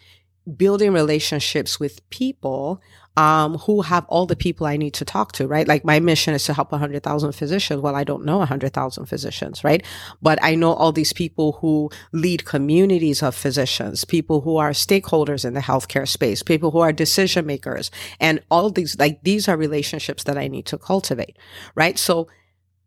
building 0.57 0.93
relationships 0.93 1.79
with 1.79 2.07
people 2.09 2.81
um, 3.17 3.57
who 3.57 3.81
have 3.81 4.05
all 4.07 4.25
the 4.25 4.35
people 4.35 4.65
I 4.65 4.77
need 4.77 4.93
to 4.95 5.05
talk 5.05 5.33
to, 5.33 5.47
right? 5.47 5.67
Like 5.67 5.83
my 5.83 5.99
mission 5.99 6.33
is 6.33 6.45
to 6.45 6.53
help 6.53 6.71
100,000 6.71 7.31
physicians. 7.33 7.81
Well, 7.81 7.95
I 7.95 8.03
don't 8.03 8.23
know 8.23 8.37
100,000 8.37 9.05
physicians, 9.05 9.63
right? 9.63 9.85
But 10.21 10.39
I 10.41 10.55
know 10.55 10.73
all 10.73 10.91
these 10.91 11.13
people 11.13 11.53
who 11.61 11.89
lead 12.13 12.45
communities 12.45 13.21
of 13.21 13.35
physicians, 13.35 14.05
people 14.05 14.41
who 14.41 14.57
are 14.57 14.71
stakeholders 14.71 15.43
in 15.43 15.53
the 15.53 15.59
healthcare 15.59 16.07
space, 16.07 16.41
people 16.41 16.71
who 16.71 16.79
are 16.79 16.93
decision 16.93 17.45
makers, 17.45 17.91
and 18.19 18.41
all 18.49 18.69
these, 18.69 18.97
like 18.97 19.21
these 19.23 19.49
are 19.49 19.57
relationships 19.57 20.23
that 20.23 20.37
I 20.37 20.47
need 20.47 20.65
to 20.67 20.77
cultivate, 20.77 21.37
right? 21.75 21.99
So 21.99 22.27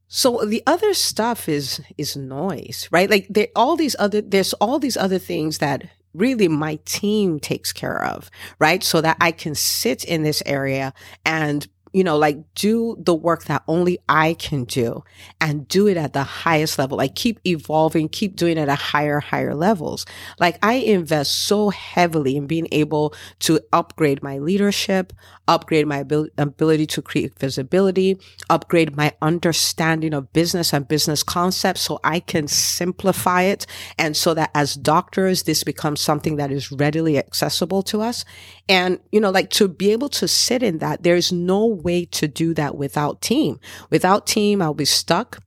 so 0.06 0.44
the 0.44 0.62
other 0.66 0.94
stuff 0.94 1.49
is 1.49 1.80
is 1.99 2.16
noise, 2.16 2.88
right? 2.92 3.11
Like 3.11 3.26
there 3.28 3.49
all 3.56 3.75
these 3.75 3.96
other 3.99 4.20
there's 4.20 4.52
all 4.54 4.78
these 4.78 4.96
other 4.96 5.18
things 5.18 5.58
that 5.58 5.84
really 6.14 6.49
my 6.49 6.78
team 6.85 7.40
takes 7.40 7.73
care 7.73 8.02
of, 8.04 8.30
right? 8.59 8.83
So 8.83 9.00
that 9.00 9.16
I 9.21 9.33
can 9.33 9.54
sit 9.54 10.04
in 10.04 10.23
this 10.23 10.42
area 10.47 10.94
and 11.25 11.66
you 11.94 12.02
know, 12.02 12.18
like 12.18 12.38
do 12.56 12.96
the 12.98 13.14
work 13.14 13.44
that 13.44 13.62
only 13.68 13.98
I 14.08 14.34
can 14.34 14.64
do 14.64 15.04
and 15.40 15.66
do 15.68 15.86
it 15.86 15.96
at 15.96 16.12
the 16.12 16.24
highest 16.24 16.76
level. 16.76 16.98
Like 16.98 17.14
keep 17.14 17.38
evolving, 17.46 18.08
keep 18.08 18.34
doing 18.34 18.58
it 18.58 18.68
at 18.68 18.78
higher, 18.78 19.20
higher 19.20 19.54
levels. 19.54 20.04
Like 20.40 20.58
I 20.60 20.74
invest 20.74 21.32
so 21.46 21.70
heavily 21.70 22.36
in 22.36 22.48
being 22.48 22.66
able 22.72 23.14
to 23.40 23.60
upgrade 23.72 24.24
my 24.24 24.38
leadership, 24.38 25.12
upgrade 25.46 25.86
my 25.86 26.00
abil- 26.00 26.28
ability 26.36 26.86
to 26.88 27.02
create 27.02 27.38
visibility, 27.38 28.18
upgrade 28.50 28.96
my 28.96 29.12
understanding 29.22 30.14
of 30.14 30.32
business 30.32 30.72
and 30.72 30.88
business 30.88 31.22
concepts 31.22 31.82
so 31.82 32.00
I 32.02 32.18
can 32.18 32.48
simplify 32.48 33.42
it. 33.42 33.66
And 33.98 34.16
so 34.16 34.34
that 34.34 34.50
as 34.52 34.74
doctors, 34.74 35.44
this 35.44 35.62
becomes 35.62 36.00
something 36.00 36.36
that 36.36 36.50
is 36.50 36.72
readily 36.72 37.18
accessible 37.18 37.84
to 37.84 38.00
us. 38.00 38.24
And, 38.68 38.98
you 39.12 39.20
know, 39.20 39.30
like 39.30 39.50
to 39.50 39.68
be 39.68 39.92
able 39.92 40.08
to 40.08 40.26
sit 40.26 40.64
in 40.64 40.78
that, 40.78 41.04
there's 41.04 41.30
no 41.30 41.66
way 41.84 42.06
to 42.06 42.26
do 42.26 42.54
that 42.54 42.76
without 42.76 43.20
team. 43.20 43.60
Without 43.90 44.26
team, 44.26 44.60
I'll 44.60 44.74
be 44.74 44.84
stuck 44.84 45.40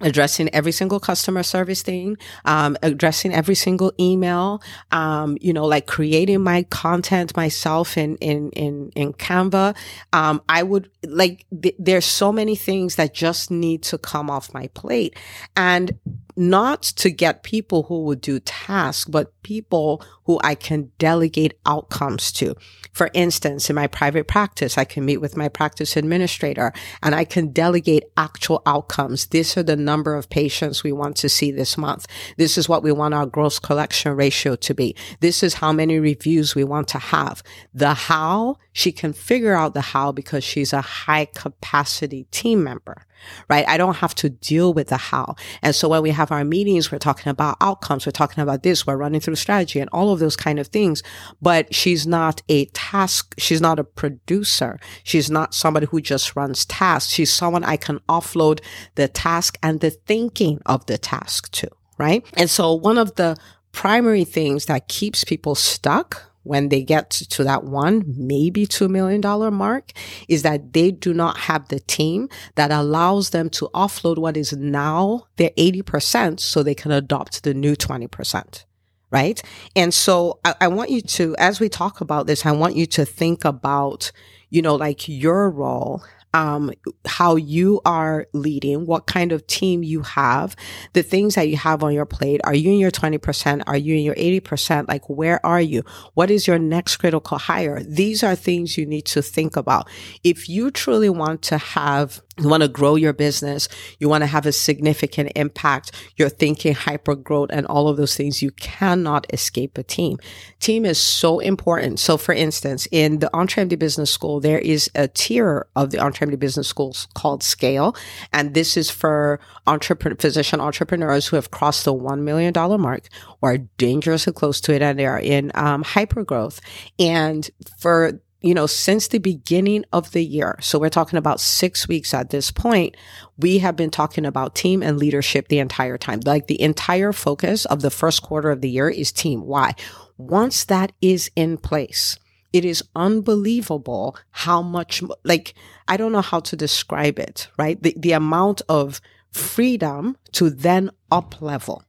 addressing 0.00 0.48
every 0.54 0.72
single 0.72 0.98
customer 0.98 1.42
service 1.42 1.82
thing, 1.82 2.16
um, 2.44 2.76
addressing 2.82 3.34
every 3.34 3.54
single 3.54 3.92
email, 4.00 4.62
um, 4.90 5.36
you 5.40 5.52
know, 5.52 5.66
like 5.66 5.86
creating 5.86 6.42
my 6.42 6.62
content 6.64 7.36
myself 7.36 7.98
in, 7.98 8.16
in, 8.16 8.50
in, 8.52 8.90
in 8.96 9.12
Canva. 9.12 9.76
Um, 10.12 10.40
I 10.48 10.62
would 10.62 10.90
like, 11.04 11.44
th- 11.62 11.76
there's 11.78 12.06
so 12.06 12.32
many 12.32 12.56
things 12.56 12.96
that 12.96 13.14
just 13.14 13.50
need 13.50 13.82
to 13.84 13.98
come 13.98 14.30
off 14.30 14.54
my 14.54 14.68
plate 14.68 15.14
and 15.56 15.92
not 16.40 16.82
to 16.82 17.10
get 17.10 17.42
people 17.42 17.82
who 17.84 18.04
would 18.04 18.22
do 18.22 18.40
tasks, 18.40 19.04
but 19.04 19.30
people 19.42 20.02
who 20.24 20.40
I 20.42 20.54
can 20.54 20.90
delegate 20.98 21.52
outcomes 21.66 22.32
to. 22.32 22.54
For 22.92 23.10
instance, 23.12 23.68
in 23.68 23.76
my 23.76 23.86
private 23.86 24.26
practice, 24.26 24.78
I 24.78 24.84
can 24.84 25.04
meet 25.04 25.18
with 25.18 25.36
my 25.36 25.48
practice 25.48 25.98
administrator 25.98 26.72
and 27.02 27.14
I 27.14 27.24
can 27.24 27.52
delegate 27.52 28.04
actual 28.16 28.62
outcomes. 28.64 29.26
These 29.26 29.58
are 29.58 29.62
the 29.62 29.76
number 29.76 30.14
of 30.14 30.30
patients 30.30 30.82
we 30.82 30.92
want 30.92 31.16
to 31.16 31.28
see 31.28 31.52
this 31.52 31.76
month. 31.76 32.06
This 32.38 32.56
is 32.56 32.70
what 32.70 32.82
we 32.82 32.90
want 32.90 33.12
our 33.12 33.26
gross 33.26 33.58
collection 33.58 34.16
ratio 34.16 34.56
to 34.56 34.74
be. 34.74 34.96
This 35.20 35.42
is 35.42 35.54
how 35.54 35.72
many 35.72 35.98
reviews 35.98 36.54
we 36.54 36.64
want 36.64 36.88
to 36.88 36.98
have. 36.98 37.42
The 37.74 37.92
how, 37.92 38.56
she 38.72 38.92
can 38.92 39.12
figure 39.12 39.54
out 39.54 39.74
the 39.74 39.82
how 39.82 40.10
because 40.10 40.42
she's 40.42 40.72
a 40.72 40.80
high 40.80 41.26
capacity 41.26 42.24
team 42.30 42.64
member 42.64 43.04
right? 43.48 43.66
I 43.68 43.76
don't 43.76 43.96
have 43.96 44.14
to 44.16 44.30
deal 44.30 44.72
with 44.72 44.88
the 44.88 44.96
how. 44.96 45.36
And 45.62 45.74
so 45.74 45.88
when 45.88 46.02
we 46.02 46.10
have 46.10 46.29
our 46.32 46.44
meetings, 46.44 46.90
we're 46.90 46.98
talking 46.98 47.30
about 47.30 47.56
outcomes. 47.60 48.06
We're 48.06 48.12
talking 48.12 48.42
about 48.42 48.62
this. 48.62 48.86
We're 48.86 48.96
running 48.96 49.20
through 49.20 49.36
strategy 49.36 49.80
and 49.80 49.90
all 49.92 50.12
of 50.12 50.18
those 50.18 50.36
kind 50.36 50.58
of 50.58 50.68
things. 50.68 51.02
But 51.40 51.74
she's 51.74 52.06
not 52.06 52.42
a 52.48 52.66
task. 52.66 53.34
She's 53.38 53.60
not 53.60 53.78
a 53.78 53.84
producer. 53.84 54.78
She's 55.04 55.30
not 55.30 55.54
somebody 55.54 55.86
who 55.86 56.00
just 56.00 56.36
runs 56.36 56.64
tasks. 56.64 57.12
She's 57.12 57.32
someone 57.32 57.64
I 57.64 57.76
can 57.76 58.00
offload 58.08 58.60
the 58.94 59.08
task 59.08 59.58
and 59.62 59.80
the 59.80 59.90
thinking 59.90 60.60
of 60.66 60.86
the 60.86 60.98
task 60.98 61.50
to, 61.52 61.70
right? 61.98 62.24
And 62.34 62.48
so 62.48 62.74
one 62.74 62.98
of 62.98 63.14
the 63.16 63.36
primary 63.72 64.24
things 64.24 64.66
that 64.66 64.88
keeps 64.88 65.24
people 65.24 65.54
stuck 65.54 66.29
when 66.42 66.68
they 66.68 66.82
get 66.82 67.10
to 67.10 67.44
that 67.44 67.64
one, 67.64 68.04
maybe 68.16 68.66
$2 68.66 68.88
million 68.88 69.20
mark 69.54 69.92
is 70.28 70.42
that 70.42 70.72
they 70.72 70.90
do 70.90 71.12
not 71.12 71.36
have 71.36 71.68
the 71.68 71.80
team 71.80 72.28
that 72.54 72.70
allows 72.70 73.30
them 73.30 73.50
to 73.50 73.68
offload 73.74 74.18
what 74.18 74.36
is 74.36 74.52
now 74.52 75.26
their 75.36 75.50
80% 75.50 76.40
so 76.40 76.62
they 76.62 76.74
can 76.74 76.92
adopt 76.92 77.42
the 77.42 77.54
new 77.54 77.74
20%. 77.74 78.64
Right. 79.12 79.42
And 79.74 79.92
so 79.92 80.38
I, 80.44 80.54
I 80.60 80.68
want 80.68 80.90
you 80.90 81.00
to, 81.00 81.34
as 81.36 81.58
we 81.58 81.68
talk 81.68 82.00
about 82.00 82.28
this, 82.28 82.46
I 82.46 82.52
want 82.52 82.76
you 82.76 82.86
to 82.86 83.04
think 83.04 83.44
about, 83.44 84.12
you 84.50 84.62
know, 84.62 84.76
like 84.76 85.08
your 85.08 85.50
role 85.50 86.04
um, 86.32 86.70
how 87.06 87.36
you 87.36 87.80
are 87.84 88.26
leading, 88.32 88.86
what 88.86 89.06
kind 89.06 89.32
of 89.32 89.46
team 89.46 89.82
you 89.82 90.02
have, 90.02 90.54
the 90.92 91.02
things 91.02 91.34
that 91.34 91.48
you 91.48 91.56
have 91.56 91.82
on 91.82 91.92
your 91.92 92.06
plate. 92.06 92.40
Are 92.44 92.54
you 92.54 92.72
in 92.72 92.78
your 92.78 92.90
20%? 92.90 93.62
Are 93.66 93.76
you 93.76 93.96
in 93.96 94.02
your 94.02 94.14
80%? 94.14 94.88
Like, 94.88 95.08
where 95.08 95.44
are 95.44 95.60
you? 95.60 95.82
What 96.14 96.30
is 96.30 96.46
your 96.46 96.58
next 96.58 96.98
critical 96.98 97.38
hire? 97.38 97.82
These 97.82 98.22
are 98.22 98.36
things 98.36 98.78
you 98.78 98.86
need 98.86 99.06
to 99.06 99.22
think 99.22 99.56
about. 99.56 99.88
If 100.22 100.48
you 100.48 100.70
truly 100.70 101.10
want 101.10 101.42
to 101.42 101.58
have 101.58 102.22
you 102.40 102.48
want 102.48 102.62
to 102.62 102.68
grow 102.68 102.96
your 102.96 103.12
business. 103.12 103.68
You 103.98 104.08
want 104.08 104.22
to 104.22 104.26
have 104.26 104.46
a 104.46 104.52
significant 104.52 105.32
impact. 105.36 105.92
You're 106.16 106.28
thinking 106.28 106.74
hyper 106.74 107.14
growth 107.14 107.50
and 107.52 107.66
all 107.66 107.88
of 107.88 107.96
those 107.96 108.16
things. 108.16 108.42
You 108.42 108.50
cannot 108.52 109.26
escape 109.32 109.76
a 109.78 109.82
team. 109.82 110.18
Team 110.58 110.84
is 110.84 110.98
so 110.98 111.38
important. 111.38 112.00
So 112.00 112.16
for 112.16 112.32
instance, 112.32 112.88
in 112.90 113.18
the 113.18 113.30
EntreMD 113.32 113.78
Business 113.78 114.10
School, 114.10 114.40
there 114.40 114.58
is 114.58 114.90
a 114.94 115.08
tier 115.08 115.66
of 115.76 115.90
the 115.90 115.98
EntreMD 115.98 116.38
Business 116.38 116.68
Schools 116.68 117.08
called 117.14 117.42
Scale. 117.42 117.94
And 118.32 118.54
this 118.54 118.76
is 118.76 118.90
for 118.90 119.40
entrepreneur, 119.66 120.16
physician 120.16 120.60
entrepreneurs 120.60 121.26
who 121.26 121.36
have 121.36 121.50
crossed 121.50 121.84
the 121.84 121.94
$1 121.94 122.20
million 122.20 122.52
mark 122.80 123.08
or 123.40 123.52
are 123.52 123.58
dangerously 123.58 124.32
close 124.32 124.60
to 124.60 124.74
it 124.74 124.82
and 124.82 124.98
they 124.98 125.06
are 125.06 125.20
in 125.20 125.50
um, 125.54 125.82
hyper 125.82 126.24
growth. 126.24 126.60
And 126.98 127.48
for 127.78 128.20
you 128.40 128.54
know, 128.54 128.66
since 128.66 129.08
the 129.08 129.18
beginning 129.18 129.84
of 129.92 130.12
the 130.12 130.24
year, 130.24 130.56
so 130.60 130.78
we're 130.78 130.88
talking 130.88 131.18
about 131.18 131.40
six 131.40 131.86
weeks 131.86 132.14
at 132.14 132.30
this 132.30 132.50
point, 132.50 132.96
we 133.36 133.58
have 133.58 133.76
been 133.76 133.90
talking 133.90 134.24
about 134.24 134.54
team 134.54 134.82
and 134.82 134.98
leadership 134.98 135.48
the 135.48 135.58
entire 135.58 135.98
time. 135.98 136.20
Like 136.24 136.46
the 136.46 136.60
entire 136.60 137.12
focus 137.12 137.64
of 137.66 137.82
the 137.82 137.90
first 137.90 138.22
quarter 138.22 138.50
of 138.50 138.60
the 138.60 138.70
year 138.70 138.88
is 138.88 139.12
team. 139.12 139.42
Why? 139.42 139.74
Once 140.16 140.64
that 140.66 140.92
is 141.00 141.30
in 141.36 141.58
place, 141.58 142.18
it 142.52 142.64
is 142.64 142.82
unbelievable 142.96 144.16
how 144.30 144.62
much, 144.62 145.02
like, 145.24 145.54
I 145.86 145.96
don't 145.96 146.12
know 146.12 146.20
how 146.20 146.40
to 146.40 146.56
describe 146.56 147.18
it, 147.18 147.48
right? 147.58 147.80
The, 147.82 147.94
the 147.96 148.12
amount 148.12 148.62
of 148.68 149.00
freedom 149.32 150.16
to 150.32 150.50
then 150.50 150.90
up 151.10 151.40
level, 151.40 151.84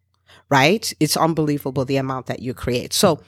right? 0.49 0.93
It's 0.99 1.17
unbelievable 1.17 1.85
the 1.85 1.97
amount 1.97 2.27
that 2.27 2.41
you 2.41 2.53
create. 2.53 2.93
So 2.93 3.21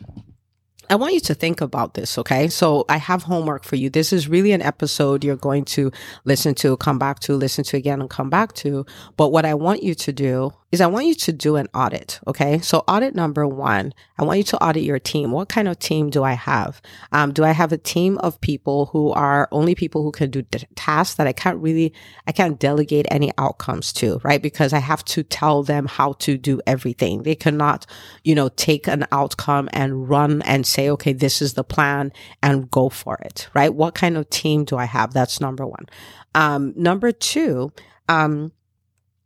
I 0.89 0.95
want 0.95 1.13
you 1.13 1.19
to 1.21 1.33
think 1.33 1.61
about 1.61 1.93
this, 1.93 2.17
okay? 2.17 2.49
So 2.49 2.85
I 2.89 2.97
have 2.97 3.23
homework 3.23 3.63
for 3.63 3.75
you. 3.77 3.89
This 3.89 4.11
is 4.11 4.27
really 4.27 4.51
an 4.51 4.61
episode 4.61 5.23
you're 5.23 5.35
going 5.35 5.65
to 5.65 5.91
listen 6.25 6.55
to, 6.55 6.75
come 6.77 6.99
back 6.99 7.19
to, 7.21 7.35
listen 7.35 7.63
to 7.65 7.77
again 7.77 8.01
and 8.01 8.09
come 8.09 8.29
back 8.29 8.53
to. 8.55 8.85
But 9.15 9.31
what 9.31 9.45
I 9.45 9.53
want 9.53 9.83
you 9.83 9.95
to 9.95 10.11
do 10.11 10.53
is 10.73 10.81
I 10.81 10.87
want 10.87 11.05
you 11.05 11.13
to 11.13 11.31
do 11.31 11.55
an 11.55 11.67
audit. 11.75 12.19
Okay. 12.25 12.57
So 12.57 12.79
audit 12.87 13.13
number 13.13 13.47
one, 13.47 13.93
I 14.17 14.23
want 14.23 14.39
you 14.39 14.43
to 14.45 14.63
audit 14.63 14.81
your 14.81 14.97
team. 14.97 15.31
What 15.31 15.47
kind 15.47 15.67
of 15.67 15.77
team 15.77 16.09
do 16.09 16.23
I 16.23 16.33
have? 16.33 16.81
Um, 17.11 17.31
do 17.31 17.43
I 17.43 17.51
have 17.51 17.71
a 17.71 17.77
team 17.77 18.17
of 18.17 18.41
people 18.41 18.87
who 18.87 19.11
are 19.11 19.47
only 19.51 19.75
people 19.75 20.01
who 20.01 20.11
can 20.11 20.31
do 20.31 20.41
tasks 20.73 21.15
that 21.15 21.27
I 21.27 21.31
can't 21.31 21.59
really, 21.59 21.93
I 22.25 22.31
can't 22.31 22.59
delegate 22.59 23.05
any 23.11 23.31
outcomes 23.37 23.93
to, 23.93 24.19
right? 24.23 24.41
Because 24.41 24.73
I 24.73 24.79
have 24.79 25.05
to 25.05 25.21
tell 25.21 25.61
them 25.61 25.85
how 25.85 26.13
to 26.13 26.39
do 26.39 26.59
everything. 26.65 27.21
They 27.21 27.35
cannot, 27.35 27.85
you 28.23 28.33
know, 28.33 28.49
take 28.49 28.87
an 28.87 29.05
outcome 29.11 29.69
and 29.73 30.09
run 30.09 30.41
and 30.41 30.65
say, 30.73 30.89
okay, 30.89 31.13
this 31.13 31.41
is 31.41 31.53
the 31.53 31.63
plan 31.63 32.11
and 32.41 32.69
go 32.69 32.89
for 32.89 33.15
it, 33.21 33.47
right? 33.53 33.73
What 33.73 33.95
kind 33.95 34.17
of 34.17 34.29
team 34.29 34.65
do 34.65 34.77
I 34.77 34.85
have? 34.85 35.13
That's 35.13 35.39
number 35.39 35.65
one. 35.65 35.87
Um, 36.35 36.73
number 36.75 37.11
two, 37.11 37.71
um, 38.09 38.51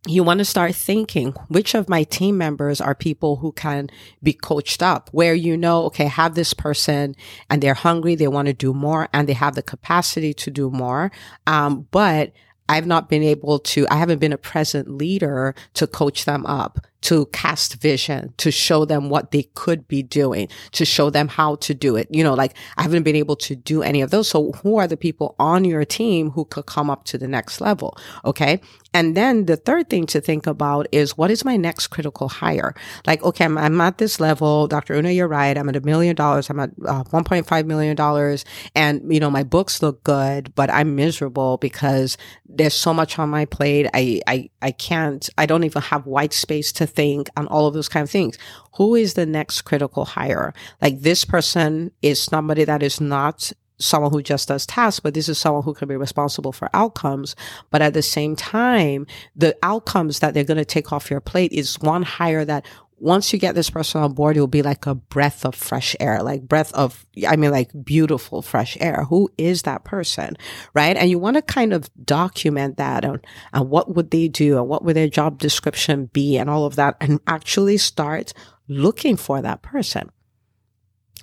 you 0.06 0.24
want 0.24 0.38
to 0.40 0.46
start 0.46 0.74
thinking 0.74 1.32
which 1.50 1.74
of 1.74 1.90
my 1.90 2.04
team 2.04 2.38
members 2.38 2.80
are 2.80 2.96
people 2.96 3.38
who 3.38 3.52
can 3.52 3.90
be 4.24 4.32
coached 4.34 4.82
up 4.82 5.10
where 5.12 5.34
you 5.34 5.58
know 5.58 5.84
okay 5.84 6.06
have 6.06 6.34
this 6.34 6.54
person 6.54 7.16
and 7.50 7.62
they're 7.62 7.74
hungry 7.74 8.16
they 8.16 8.28
want 8.28 8.48
to 8.48 8.54
do 8.54 8.74
more 8.74 9.10
and 9.12 9.28
they 9.28 9.34
have 9.34 9.56
the 9.56 9.62
capacity 9.62 10.34
to 10.34 10.50
do 10.50 10.70
more 10.70 11.12
um, 11.46 11.88
but 11.92 12.32
I've 12.70 12.86
not 12.86 13.10
been 13.10 13.24
able 13.24 13.60
to, 13.60 13.88
I 13.90 13.96
haven't 13.96 14.20
been 14.20 14.34
a 14.34 14.38
present 14.38 14.90
leader 14.90 15.56
to 15.76 15.88
coach 15.88 16.26
them 16.26 16.46
up 16.46 16.80
to 17.02 17.28
cast 17.28 17.82
vision, 17.82 18.34
to 18.38 18.52
show 18.52 18.86
them 18.86 19.10
what 19.10 19.32
they 19.32 19.44
could 19.54 19.88
be 19.88 20.04
doing, 20.04 20.48
to 20.72 20.86
show 20.86 21.10
them 21.10 21.28
how 21.28 21.56
to 21.56 21.74
do 21.74 21.96
it. 21.96 22.08
You 22.10 22.24
know, 22.24 22.34
like 22.34 22.56
I 22.78 22.84
haven't 22.84 23.04
been 23.04 23.16
able 23.16 23.36
to 23.38 23.56
do 23.56 23.84
any 23.84 24.02
of 24.02 24.10
those. 24.10 24.28
So 24.28 24.52
who 24.64 24.78
are 24.78 24.88
the 24.88 24.98
people 24.98 25.36
on 25.40 25.66
your 25.66 25.86
team 25.86 26.32
who 26.32 26.46
could 26.46 26.66
come 26.66 26.90
up 26.90 27.06
to 27.06 27.18
the 27.18 27.28
next 27.28 27.62
level? 27.62 27.98
Okay. 28.26 28.62
And 28.94 29.16
then 29.16 29.46
the 29.46 29.58
third 29.58 29.90
thing 29.92 30.08
to 30.08 30.20
think 30.20 30.48
about 30.48 30.88
is 30.92 31.16
what 31.16 31.30
is 31.30 31.46
my 31.46 31.56
next 31.56 31.88
critical 31.88 32.30
hire? 32.30 32.74
Like, 33.06 33.22
okay, 33.22 33.46
I'm, 33.46 33.58
I'm 33.58 33.80
at 33.80 34.00
this 34.00 34.20
level. 34.20 34.68
Dr. 34.68 34.96
Una, 34.96 35.12
you're 35.12 35.28
right. 35.28 35.56
I'm 35.56 35.70
at 35.70 35.76
a 35.76 35.82
million 35.82 36.16
dollars. 36.16 36.50
I'm 36.50 36.60
at 36.60 36.72
uh, 36.84 37.04
$1.5 37.04 37.66
million. 37.66 38.38
And, 38.74 39.14
you 39.14 39.20
know, 39.20 39.30
my 39.30 39.44
books 39.44 39.84
look 39.84 40.04
good, 40.04 40.56
but 40.56 40.72
I'm 40.72 40.96
miserable 40.96 41.58
because 41.58 42.18
there's 42.48 42.74
so 42.74 42.92
much 42.92 43.20
on 43.20 43.30
my 43.30 43.46
plate. 43.46 43.88
I, 43.94 44.22
I, 44.26 44.50
I 44.62 44.72
can't, 44.72 45.30
I 45.38 45.46
don't 45.46 45.64
even 45.64 45.82
have 45.84 46.08
white 46.08 46.34
space 46.34 46.72
to 46.74 46.87
think 46.90 47.30
and 47.38 47.48
all 47.48 47.68
of 47.68 47.74
those 47.74 47.90
kind 47.90 48.04
of 48.04 48.10
things. 48.10 48.38
Who 48.76 48.96
is 48.96 49.14
the 49.14 49.26
next 49.26 49.62
critical 49.62 50.06
hire? 50.06 50.54
Like 50.82 51.02
this 51.02 51.26
person 51.26 51.92
is 52.02 52.22
somebody 52.22 52.64
that 52.64 52.84
is 52.84 53.02
not 53.02 53.52
someone 53.80 54.12
who 54.12 54.24
just 54.24 54.48
does 54.48 54.66
tasks, 54.66 55.00
but 55.00 55.14
this 55.14 55.30
is 55.30 55.38
someone 55.38 55.64
who 55.64 55.74
can 55.74 55.88
be 55.88 55.96
responsible 55.96 56.52
for 56.52 56.70
outcomes. 56.74 57.36
But 57.70 57.82
at 57.82 57.94
the 57.94 58.02
same 58.02 58.36
time, 58.36 59.06
the 59.36 59.56
outcomes 59.62 60.20
that 60.20 60.34
they're 60.34 60.44
going 60.44 60.58
to 60.58 60.66
take 60.66 60.92
off 60.92 61.12
your 61.12 61.22
plate 61.22 61.52
is 61.52 61.80
one 61.80 62.04
hire 62.04 62.46
that 62.46 62.66
once 63.00 63.32
you 63.32 63.38
get 63.38 63.54
this 63.54 63.70
person 63.70 64.02
on 64.02 64.14
board, 64.14 64.36
it 64.36 64.40
will 64.40 64.48
be 64.48 64.64
like 64.64 64.88
a 64.88 64.96
breath 64.96 65.46
of 65.46 65.54
fresh 65.54 65.96
air, 66.00 66.24
like 66.24 66.42
breath 66.42 66.74
of, 66.74 67.06
I 67.28 67.36
mean, 67.36 67.52
like 67.52 67.70
beautiful 67.84 68.42
fresh 68.42 68.76
air. 68.80 69.06
Who 69.10 69.30
is 69.38 69.64
that 69.64 69.84
person? 69.84 70.36
Right. 70.74 70.98
And 70.98 71.10
you 71.10 71.20
want 71.20 71.36
to 71.36 71.44
kind 71.44 71.74
of 71.74 71.90
document 72.04 72.78
that 72.78 73.06
and, 73.06 73.26
and 73.54 73.70
what 73.70 73.96
would 73.96 74.10
they 74.10 74.28
do 74.28 74.58
and 74.58 74.68
what 74.68 74.84
would 74.84 74.96
their 74.96 75.08
job 75.08 75.38
description 75.38 76.08
be 76.08 76.38
and 76.38 76.50
all 76.50 76.66
of 76.66 76.76
that 76.78 76.98
and 77.00 77.20
actually 77.28 77.78
start 77.78 78.34
looking 78.68 79.16
for 79.16 79.42
that 79.42 79.62
person 79.62 80.10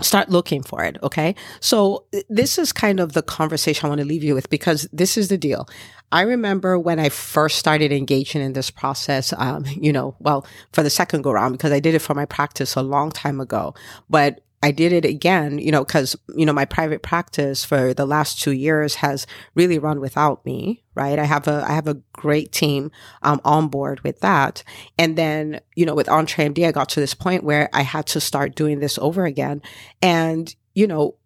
start 0.00 0.28
looking 0.28 0.62
for 0.62 0.84
it. 0.84 0.96
Okay. 1.02 1.34
So 1.60 2.04
this 2.28 2.58
is 2.58 2.72
kind 2.72 3.00
of 3.00 3.12
the 3.12 3.22
conversation 3.22 3.86
I 3.86 3.88
want 3.90 4.00
to 4.00 4.06
leave 4.06 4.24
you 4.24 4.34
with 4.34 4.50
because 4.50 4.88
this 4.92 5.16
is 5.16 5.28
the 5.28 5.38
deal. 5.38 5.68
I 6.12 6.22
remember 6.22 6.78
when 6.78 7.00
I 7.00 7.08
first 7.08 7.58
started 7.58 7.90
engaging 7.92 8.42
in 8.42 8.52
this 8.52 8.70
process, 8.70 9.32
um, 9.36 9.64
you 9.66 9.92
know, 9.92 10.14
well, 10.20 10.46
for 10.72 10.82
the 10.82 10.90
second 10.90 11.22
go 11.22 11.32
round, 11.32 11.54
because 11.54 11.72
I 11.72 11.80
did 11.80 11.94
it 11.94 12.00
for 12.00 12.14
my 12.14 12.24
practice 12.24 12.76
a 12.76 12.82
long 12.82 13.10
time 13.10 13.40
ago, 13.40 13.74
but 14.08 14.43
I 14.64 14.70
did 14.70 14.94
it 14.94 15.04
again, 15.04 15.58
you 15.58 15.70
know, 15.70 15.84
cause, 15.84 16.16
you 16.34 16.46
know, 16.46 16.54
my 16.54 16.64
private 16.64 17.02
practice 17.02 17.66
for 17.66 17.92
the 17.92 18.06
last 18.06 18.40
two 18.40 18.52
years 18.52 18.94
has 18.94 19.26
really 19.54 19.78
run 19.78 20.00
without 20.00 20.42
me, 20.46 20.82
right? 20.94 21.18
I 21.18 21.24
have 21.24 21.46
a, 21.46 21.62
I 21.68 21.74
have 21.74 21.86
a 21.86 22.00
great 22.14 22.50
team, 22.50 22.90
um, 23.20 23.42
on 23.44 23.68
board 23.68 24.00
with 24.00 24.20
that. 24.20 24.64
And 24.98 25.18
then, 25.18 25.60
you 25.76 25.84
know, 25.84 25.94
with 25.94 26.06
EntreMD, 26.06 26.66
I 26.66 26.72
got 26.72 26.88
to 26.88 27.00
this 27.00 27.12
point 27.12 27.44
where 27.44 27.68
I 27.74 27.82
had 27.82 28.06
to 28.06 28.22
start 28.22 28.54
doing 28.54 28.78
this 28.80 28.96
over 28.96 29.26
again. 29.26 29.60
And, 30.00 30.54
you 30.74 30.86
know, 30.86 31.16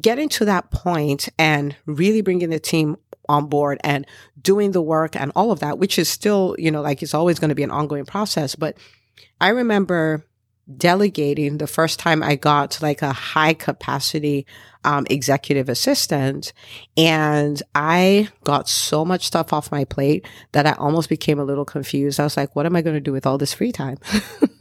getting 0.00 0.28
to 0.30 0.44
that 0.46 0.72
point 0.72 1.28
and 1.38 1.76
really 1.86 2.20
bringing 2.20 2.50
the 2.50 2.58
team 2.58 2.96
on 3.28 3.46
board 3.46 3.78
and 3.84 4.04
doing 4.42 4.72
the 4.72 4.82
work 4.82 5.14
and 5.14 5.30
all 5.36 5.52
of 5.52 5.60
that, 5.60 5.78
which 5.78 6.00
is 6.00 6.08
still, 6.08 6.56
you 6.58 6.72
know, 6.72 6.82
like 6.82 7.00
it's 7.00 7.14
always 7.14 7.38
going 7.38 7.50
to 7.50 7.54
be 7.54 7.62
an 7.62 7.70
ongoing 7.70 8.06
process. 8.06 8.56
But 8.56 8.76
I 9.40 9.50
remember 9.50 10.26
delegating 10.76 11.58
the 11.58 11.66
first 11.66 11.98
time 11.98 12.22
I 12.22 12.36
got 12.36 12.80
like 12.80 13.02
a 13.02 13.12
high 13.12 13.54
capacity 13.54 14.46
um, 14.84 15.06
executive 15.10 15.68
assistant. 15.68 16.52
And 16.96 17.62
I 17.74 18.28
got 18.44 18.68
so 18.68 19.04
much 19.04 19.26
stuff 19.26 19.52
off 19.52 19.72
my 19.72 19.84
plate 19.84 20.26
that 20.52 20.66
I 20.66 20.72
almost 20.72 21.08
became 21.08 21.38
a 21.38 21.44
little 21.44 21.64
confused. 21.64 22.20
I 22.20 22.24
was 22.24 22.36
like, 22.36 22.56
what 22.56 22.66
am 22.66 22.76
I 22.76 22.82
going 22.82 22.94
to 22.96 23.00
do 23.00 23.12
with 23.12 23.26
all 23.26 23.38
this 23.38 23.54
free 23.54 23.72
time? 23.72 23.98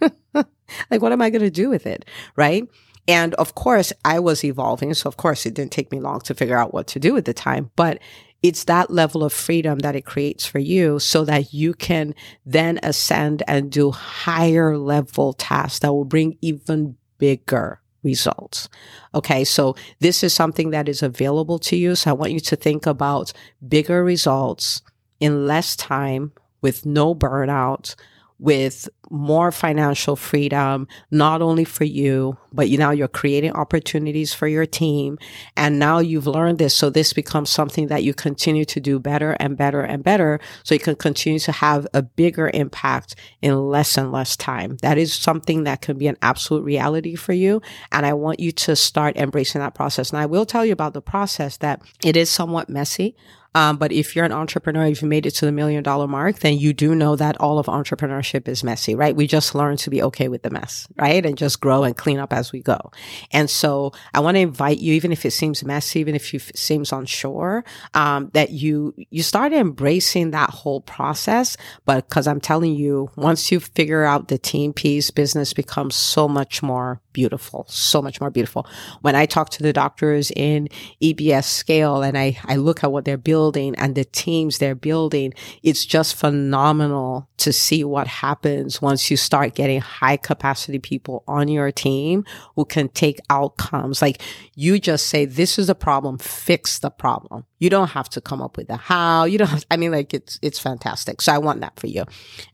like, 0.33 1.01
what 1.01 1.11
am 1.11 1.21
I 1.21 1.29
going 1.29 1.41
to 1.41 1.51
do 1.51 1.69
with 1.69 1.85
it? 1.85 2.05
Right. 2.35 2.67
And 3.09 3.33
of 3.35 3.55
course, 3.55 3.91
I 4.05 4.19
was 4.19 4.43
evolving. 4.43 4.93
So, 4.93 5.07
of 5.07 5.17
course, 5.17 5.47
it 5.47 5.55
didn't 5.55 5.71
take 5.71 5.91
me 5.91 5.99
long 5.99 6.21
to 6.21 6.35
figure 6.35 6.57
out 6.57 6.75
what 6.75 6.85
to 6.89 6.99
do 6.99 7.17
at 7.17 7.25
the 7.25 7.33
time. 7.33 7.71
But 7.75 7.97
it's 8.43 8.65
that 8.65 8.91
level 8.91 9.23
of 9.23 9.33
freedom 9.33 9.79
that 9.79 9.95
it 9.95 10.05
creates 10.05 10.45
for 10.45 10.59
you 10.59 10.99
so 10.99 11.25
that 11.25 11.51
you 11.51 11.73
can 11.73 12.13
then 12.45 12.79
ascend 12.83 13.41
and 13.47 13.71
do 13.71 13.89
higher 13.89 14.77
level 14.77 15.33
tasks 15.33 15.79
that 15.79 15.91
will 15.91 16.05
bring 16.05 16.37
even 16.41 16.97
bigger 17.17 17.81
results. 18.03 18.69
Okay. 19.15 19.43
So 19.43 19.75
this 19.99 20.23
is 20.23 20.31
something 20.31 20.69
that 20.69 20.87
is 20.87 21.01
available 21.01 21.57
to 21.59 21.75
you. 21.75 21.95
So 21.95 22.11
I 22.11 22.13
want 22.13 22.31
you 22.31 22.39
to 22.41 22.55
think 22.55 22.85
about 22.85 23.33
bigger 23.67 24.03
results 24.03 24.83
in 25.19 25.47
less 25.47 25.75
time 25.75 26.31
with 26.61 26.85
no 26.85 27.15
burnout 27.15 27.95
with 28.37 28.87
more 29.09 29.51
financial 29.51 30.15
freedom, 30.15 30.87
not 31.11 31.41
only 31.41 31.65
for 31.65 31.83
you, 31.83 32.37
but 32.51 32.69
you 32.69 32.77
now 32.77 32.91
you're 32.91 33.07
creating 33.07 33.51
opportunities 33.51 34.33
for 34.33 34.47
your 34.47 34.65
team. 34.65 35.17
And 35.55 35.79
now 35.79 35.99
you've 35.99 36.27
learned 36.27 36.57
this. 36.57 36.73
So 36.73 36.89
this 36.89 37.13
becomes 37.13 37.49
something 37.49 37.87
that 37.87 38.03
you 38.03 38.13
continue 38.13 38.65
to 38.65 38.79
do 38.79 38.99
better 38.99 39.31
and 39.39 39.57
better 39.57 39.81
and 39.81 40.03
better. 40.03 40.39
So 40.63 40.75
you 40.75 40.79
can 40.79 40.95
continue 40.95 41.39
to 41.39 41.51
have 41.51 41.87
a 41.93 42.01
bigger 42.01 42.49
impact 42.53 43.15
in 43.41 43.69
less 43.69 43.97
and 43.97 44.11
less 44.11 44.35
time. 44.35 44.77
That 44.81 44.97
is 44.97 45.13
something 45.13 45.63
that 45.63 45.81
can 45.81 45.97
be 45.97 46.07
an 46.07 46.17
absolute 46.21 46.63
reality 46.63 47.15
for 47.15 47.33
you. 47.33 47.61
And 47.91 48.05
I 48.05 48.13
want 48.13 48.39
you 48.39 48.51
to 48.51 48.75
start 48.75 49.17
embracing 49.17 49.61
that 49.61 49.75
process. 49.75 50.11
And 50.11 50.19
I 50.19 50.25
will 50.25 50.45
tell 50.45 50.65
you 50.65 50.73
about 50.73 50.93
the 50.93 51.01
process 51.01 51.57
that 51.57 51.81
it 52.03 52.15
is 52.15 52.29
somewhat 52.29 52.69
messy. 52.69 53.15
Um, 53.55 53.77
but 53.77 53.91
if 53.91 54.15
you're 54.15 54.25
an 54.25 54.31
entrepreneur, 54.31 54.85
if 54.85 55.01
you 55.01 55.07
made 55.07 55.25
it 55.25 55.31
to 55.31 55.45
the 55.45 55.51
million 55.51 55.83
dollar 55.83 56.07
mark, 56.07 56.39
then 56.39 56.57
you 56.57 56.73
do 56.73 56.93
know 56.93 57.15
that 57.15 57.39
all 57.41 57.57
of 57.57 57.65
entrepreneurship 57.65 58.47
is 58.47 58.63
messy, 58.63 58.93
right? 58.99 59.15
We 59.15 59.27
just 59.27 59.55
learn 59.55 59.77
to 59.77 59.89
be 59.89 60.03
okay 60.03 60.27
with 60.27 60.43
the 60.43 60.49
mess, 60.49 60.85
right? 60.97 61.25
And 61.25 61.37
just 61.37 61.61
grow 61.61 61.85
and 61.85 61.95
clean 61.95 62.19
up 62.19 62.33
as 62.33 62.51
we 62.51 62.59
go. 62.59 62.91
And 63.31 63.49
so 63.49 63.93
I 64.13 64.19
want 64.19 64.35
to 64.35 64.41
invite 64.41 64.79
you, 64.79 64.93
even 64.93 65.13
if 65.13 65.25
it 65.25 65.31
seems 65.31 65.63
messy, 65.63 66.01
even 66.01 66.15
if 66.15 66.33
it 66.33 66.57
seems 66.57 66.91
unsure, 66.91 67.63
um, 67.93 68.29
that 68.33 68.49
you, 68.49 68.93
you 69.09 69.23
start 69.23 69.53
embracing 69.53 70.31
that 70.31 70.49
whole 70.49 70.81
process. 70.81 71.55
But 71.85 72.09
cause 72.09 72.27
I'm 72.27 72.41
telling 72.41 72.75
you, 72.75 73.09
once 73.15 73.53
you 73.53 73.61
figure 73.61 74.03
out 74.03 74.27
the 74.27 74.37
team 74.37 74.73
piece, 74.73 75.11
business 75.11 75.53
becomes 75.53 75.95
so 75.95 76.27
much 76.27 76.61
more 76.61 76.99
beautiful, 77.13 77.65
so 77.69 78.01
much 78.01 78.19
more 78.19 78.29
beautiful. 78.29 78.67
When 78.99 79.15
I 79.15 79.25
talk 79.25 79.49
to 79.51 79.63
the 79.63 79.73
doctors 79.73 80.29
in 80.35 80.67
EBS 81.01 81.45
scale 81.45 82.01
and 82.01 82.17
I, 82.17 82.37
I 82.43 82.57
look 82.57 82.83
at 82.83 82.91
what 82.91 83.05
they're 83.05 83.17
building 83.17 83.75
and 83.77 83.95
the 83.95 84.05
teams 84.05 84.57
they're 84.57 84.75
building, 84.75 85.33
it's 85.63 85.85
just 85.85 86.15
phenomenal 86.15 87.29
to 87.37 87.53
see 87.53 87.83
what 87.83 88.07
happens 88.07 88.81
once 88.89 89.11
you 89.11 89.17
start 89.17 89.53
getting 89.53 89.79
high 89.79 90.17
capacity 90.17 90.79
people 90.79 91.23
on 91.27 91.47
your 91.47 91.71
team 91.71 92.25
who 92.55 92.65
can 92.65 92.89
take 92.89 93.19
outcomes. 93.29 94.01
Like 94.01 94.19
you 94.55 94.79
just 94.79 95.05
say, 95.05 95.25
this 95.25 95.59
is 95.59 95.69
a 95.69 95.75
problem, 95.75 96.17
fix 96.17 96.79
the 96.79 96.89
problem. 96.89 97.45
You 97.59 97.69
don't 97.69 97.89
have 97.89 98.09
to 98.09 98.21
come 98.21 98.41
up 98.41 98.57
with 98.57 98.67
the 98.67 98.77
how. 98.77 99.25
You 99.25 99.37
don't 99.37 99.49
have, 99.49 99.65
I 99.69 99.77
mean, 99.77 99.91
like 99.91 100.11
it's, 100.11 100.39
it's 100.41 100.57
fantastic. 100.57 101.21
So 101.21 101.33
I 101.33 101.37
want 101.37 101.61
that 101.61 101.79
for 101.79 101.85
you. 101.85 102.05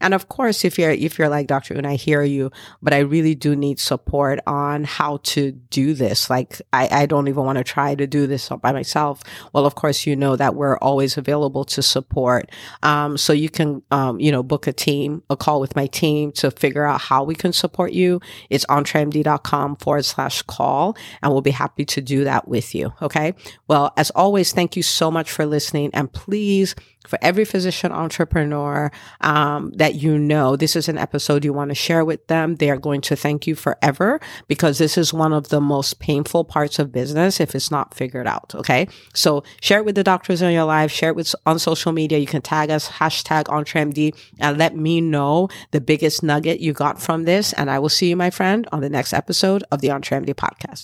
And 0.01 0.13
of 0.13 0.27
course, 0.27 0.65
if 0.65 0.77
you're, 0.77 0.91
if 0.91 1.17
you're 1.17 1.29
like, 1.29 1.47
Dr. 1.47 1.77
Un, 1.77 1.85
I 1.85 1.95
hear 1.95 2.21
you, 2.23 2.51
but 2.81 2.93
I 2.93 2.99
really 2.99 3.35
do 3.35 3.55
need 3.55 3.79
support 3.79 4.39
on 4.45 4.83
how 4.83 5.19
to 5.23 5.53
do 5.53 5.93
this. 5.93 6.29
Like 6.29 6.61
I, 6.73 6.89
I 6.91 7.05
don't 7.05 7.29
even 7.29 7.45
want 7.45 7.59
to 7.59 7.63
try 7.63 7.95
to 7.95 8.07
do 8.07 8.27
this 8.27 8.49
by 8.61 8.73
myself. 8.73 9.21
Well, 9.53 9.65
of 9.65 9.75
course, 9.75 10.05
you 10.05 10.17
know 10.17 10.35
that 10.35 10.55
we're 10.55 10.77
always 10.79 11.17
available 11.17 11.63
to 11.65 11.81
support. 11.81 12.51
Um, 12.83 13.17
so 13.17 13.31
you 13.31 13.49
can, 13.49 13.83
um, 13.91 14.19
you 14.19 14.33
know, 14.33 14.43
book 14.43 14.67
a 14.67 14.73
team, 14.73 15.23
a 15.29 15.37
call 15.37 15.61
with 15.61 15.77
my 15.77 15.87
team 16.25 16.31
to 16.33 16.51
figure 16.51 16.85
out 16.85 17.01
how 17.01 17.23
we 17.23 17.35
can 17.35 17.53
support 17.53 17.93
you. 17.93 18.19
It's 18.49 18.65
entremd.com 18.65 19.77
forward 19.77 20.05
slash 20.05 20.41
call 20.43 20.97
and 21.21 21.31
we'll 21.31 21.41
be 21.41 21.51
happy 21.51 21.85
to 21.85 22.01
do 22.01 22.23
that 22.23 22.47
with 22.47 22.75
you. 22.75 22.93
Okay. 23.01 23.33
Well, 23.67 23.93
as 23.97 24.11
always, 24.11 24.53
thank 24.53 24.75
you 24.75 24.83
so 24.83 25.11
much 25.11 25.31
for 25.31 25.45
listening 25.45 25.91
and 25.93 26.11
please 26.11 26.75
for 27.07 27.19
every 27.21 27.45
physician 27.45 27.91
entrepreneur 27.91 28.91
um, 29.21 29.71
that 29.71 29.95
you 29.95 30.17
know, 30.17 30.55
this 30.55 30.75
is 30.75 30.87
an 30.89 30.97
episode 30.97 31.45
you 31.45 31.53
want 31.53 31.69
to 31.69 31.75
share 31.75 32.03
with 32.03 32.25
them. 32.27 32.55
They 32.55 32.69
are 32.69 32.77
going 32.77 33.01
to 33.01 33.15
thank 33.15 33.47
you 33.47 33.55
forever 33.55 34.19
because 34.47 34.77
this 34.77 34.97
is 34.97 35.13
one 35.13 35.33
of 35.33 35.49
the 35.49 35.61
most 35.61 35.99
painful 35.99 36.43
parts 36.43 36.79
of 36.79 36.91
business 36.91 37.39
if 37.39 37.55
it's 37.55 37.71
not 37.71 37.93
figured 37.93 38.27
out. 38.27 38.53
Okay. 38.55 38.87
So 39.13 39.43
share 39.61 39.79
it 39.79 39.85
with 39.85 39.95
the 39.95 40.03
doctors 40.03 40.41
in 40.41 40.51
your 40.51 40.65
life, 40.65 40.91
share 40.91 41.09
it 41.09 41.15
with 41.15 41.33
on 41.45 41.59
social 41.59 41.91
media. 41.91 42.17
You 42.17 42.27
can 42.27 42.41
tag 42.41 42.69
us 42.69 42.89
hashtag 42.89 43.45
EntreMD 43.45 44.15
and 44.39 44.57
let 44.57 44.75
me 44.75 45.01
know 45.01 45.49
the 45.71 45.81
biggest 45.81 46.23
nugget 46.23 46.59
you 46.59 46.73
got 46.73 47.01
from 47.01 47.23
this. 47.23 47.53
And 47.53 47.69
I 47.69 47.79
will 47.79 47.89
see 47.89 48.09
you, 48.09 48.15
my 48.15 48.29
friend, 48.29 48.67
on 48.71 48.81
the 48.81 48.89
next 48.89 49.13
episode 49.13 49.63
of 49.71 49.81
the 49.81 49.89
EntreMD 49.89 50.33
podcast. 50.35 50.83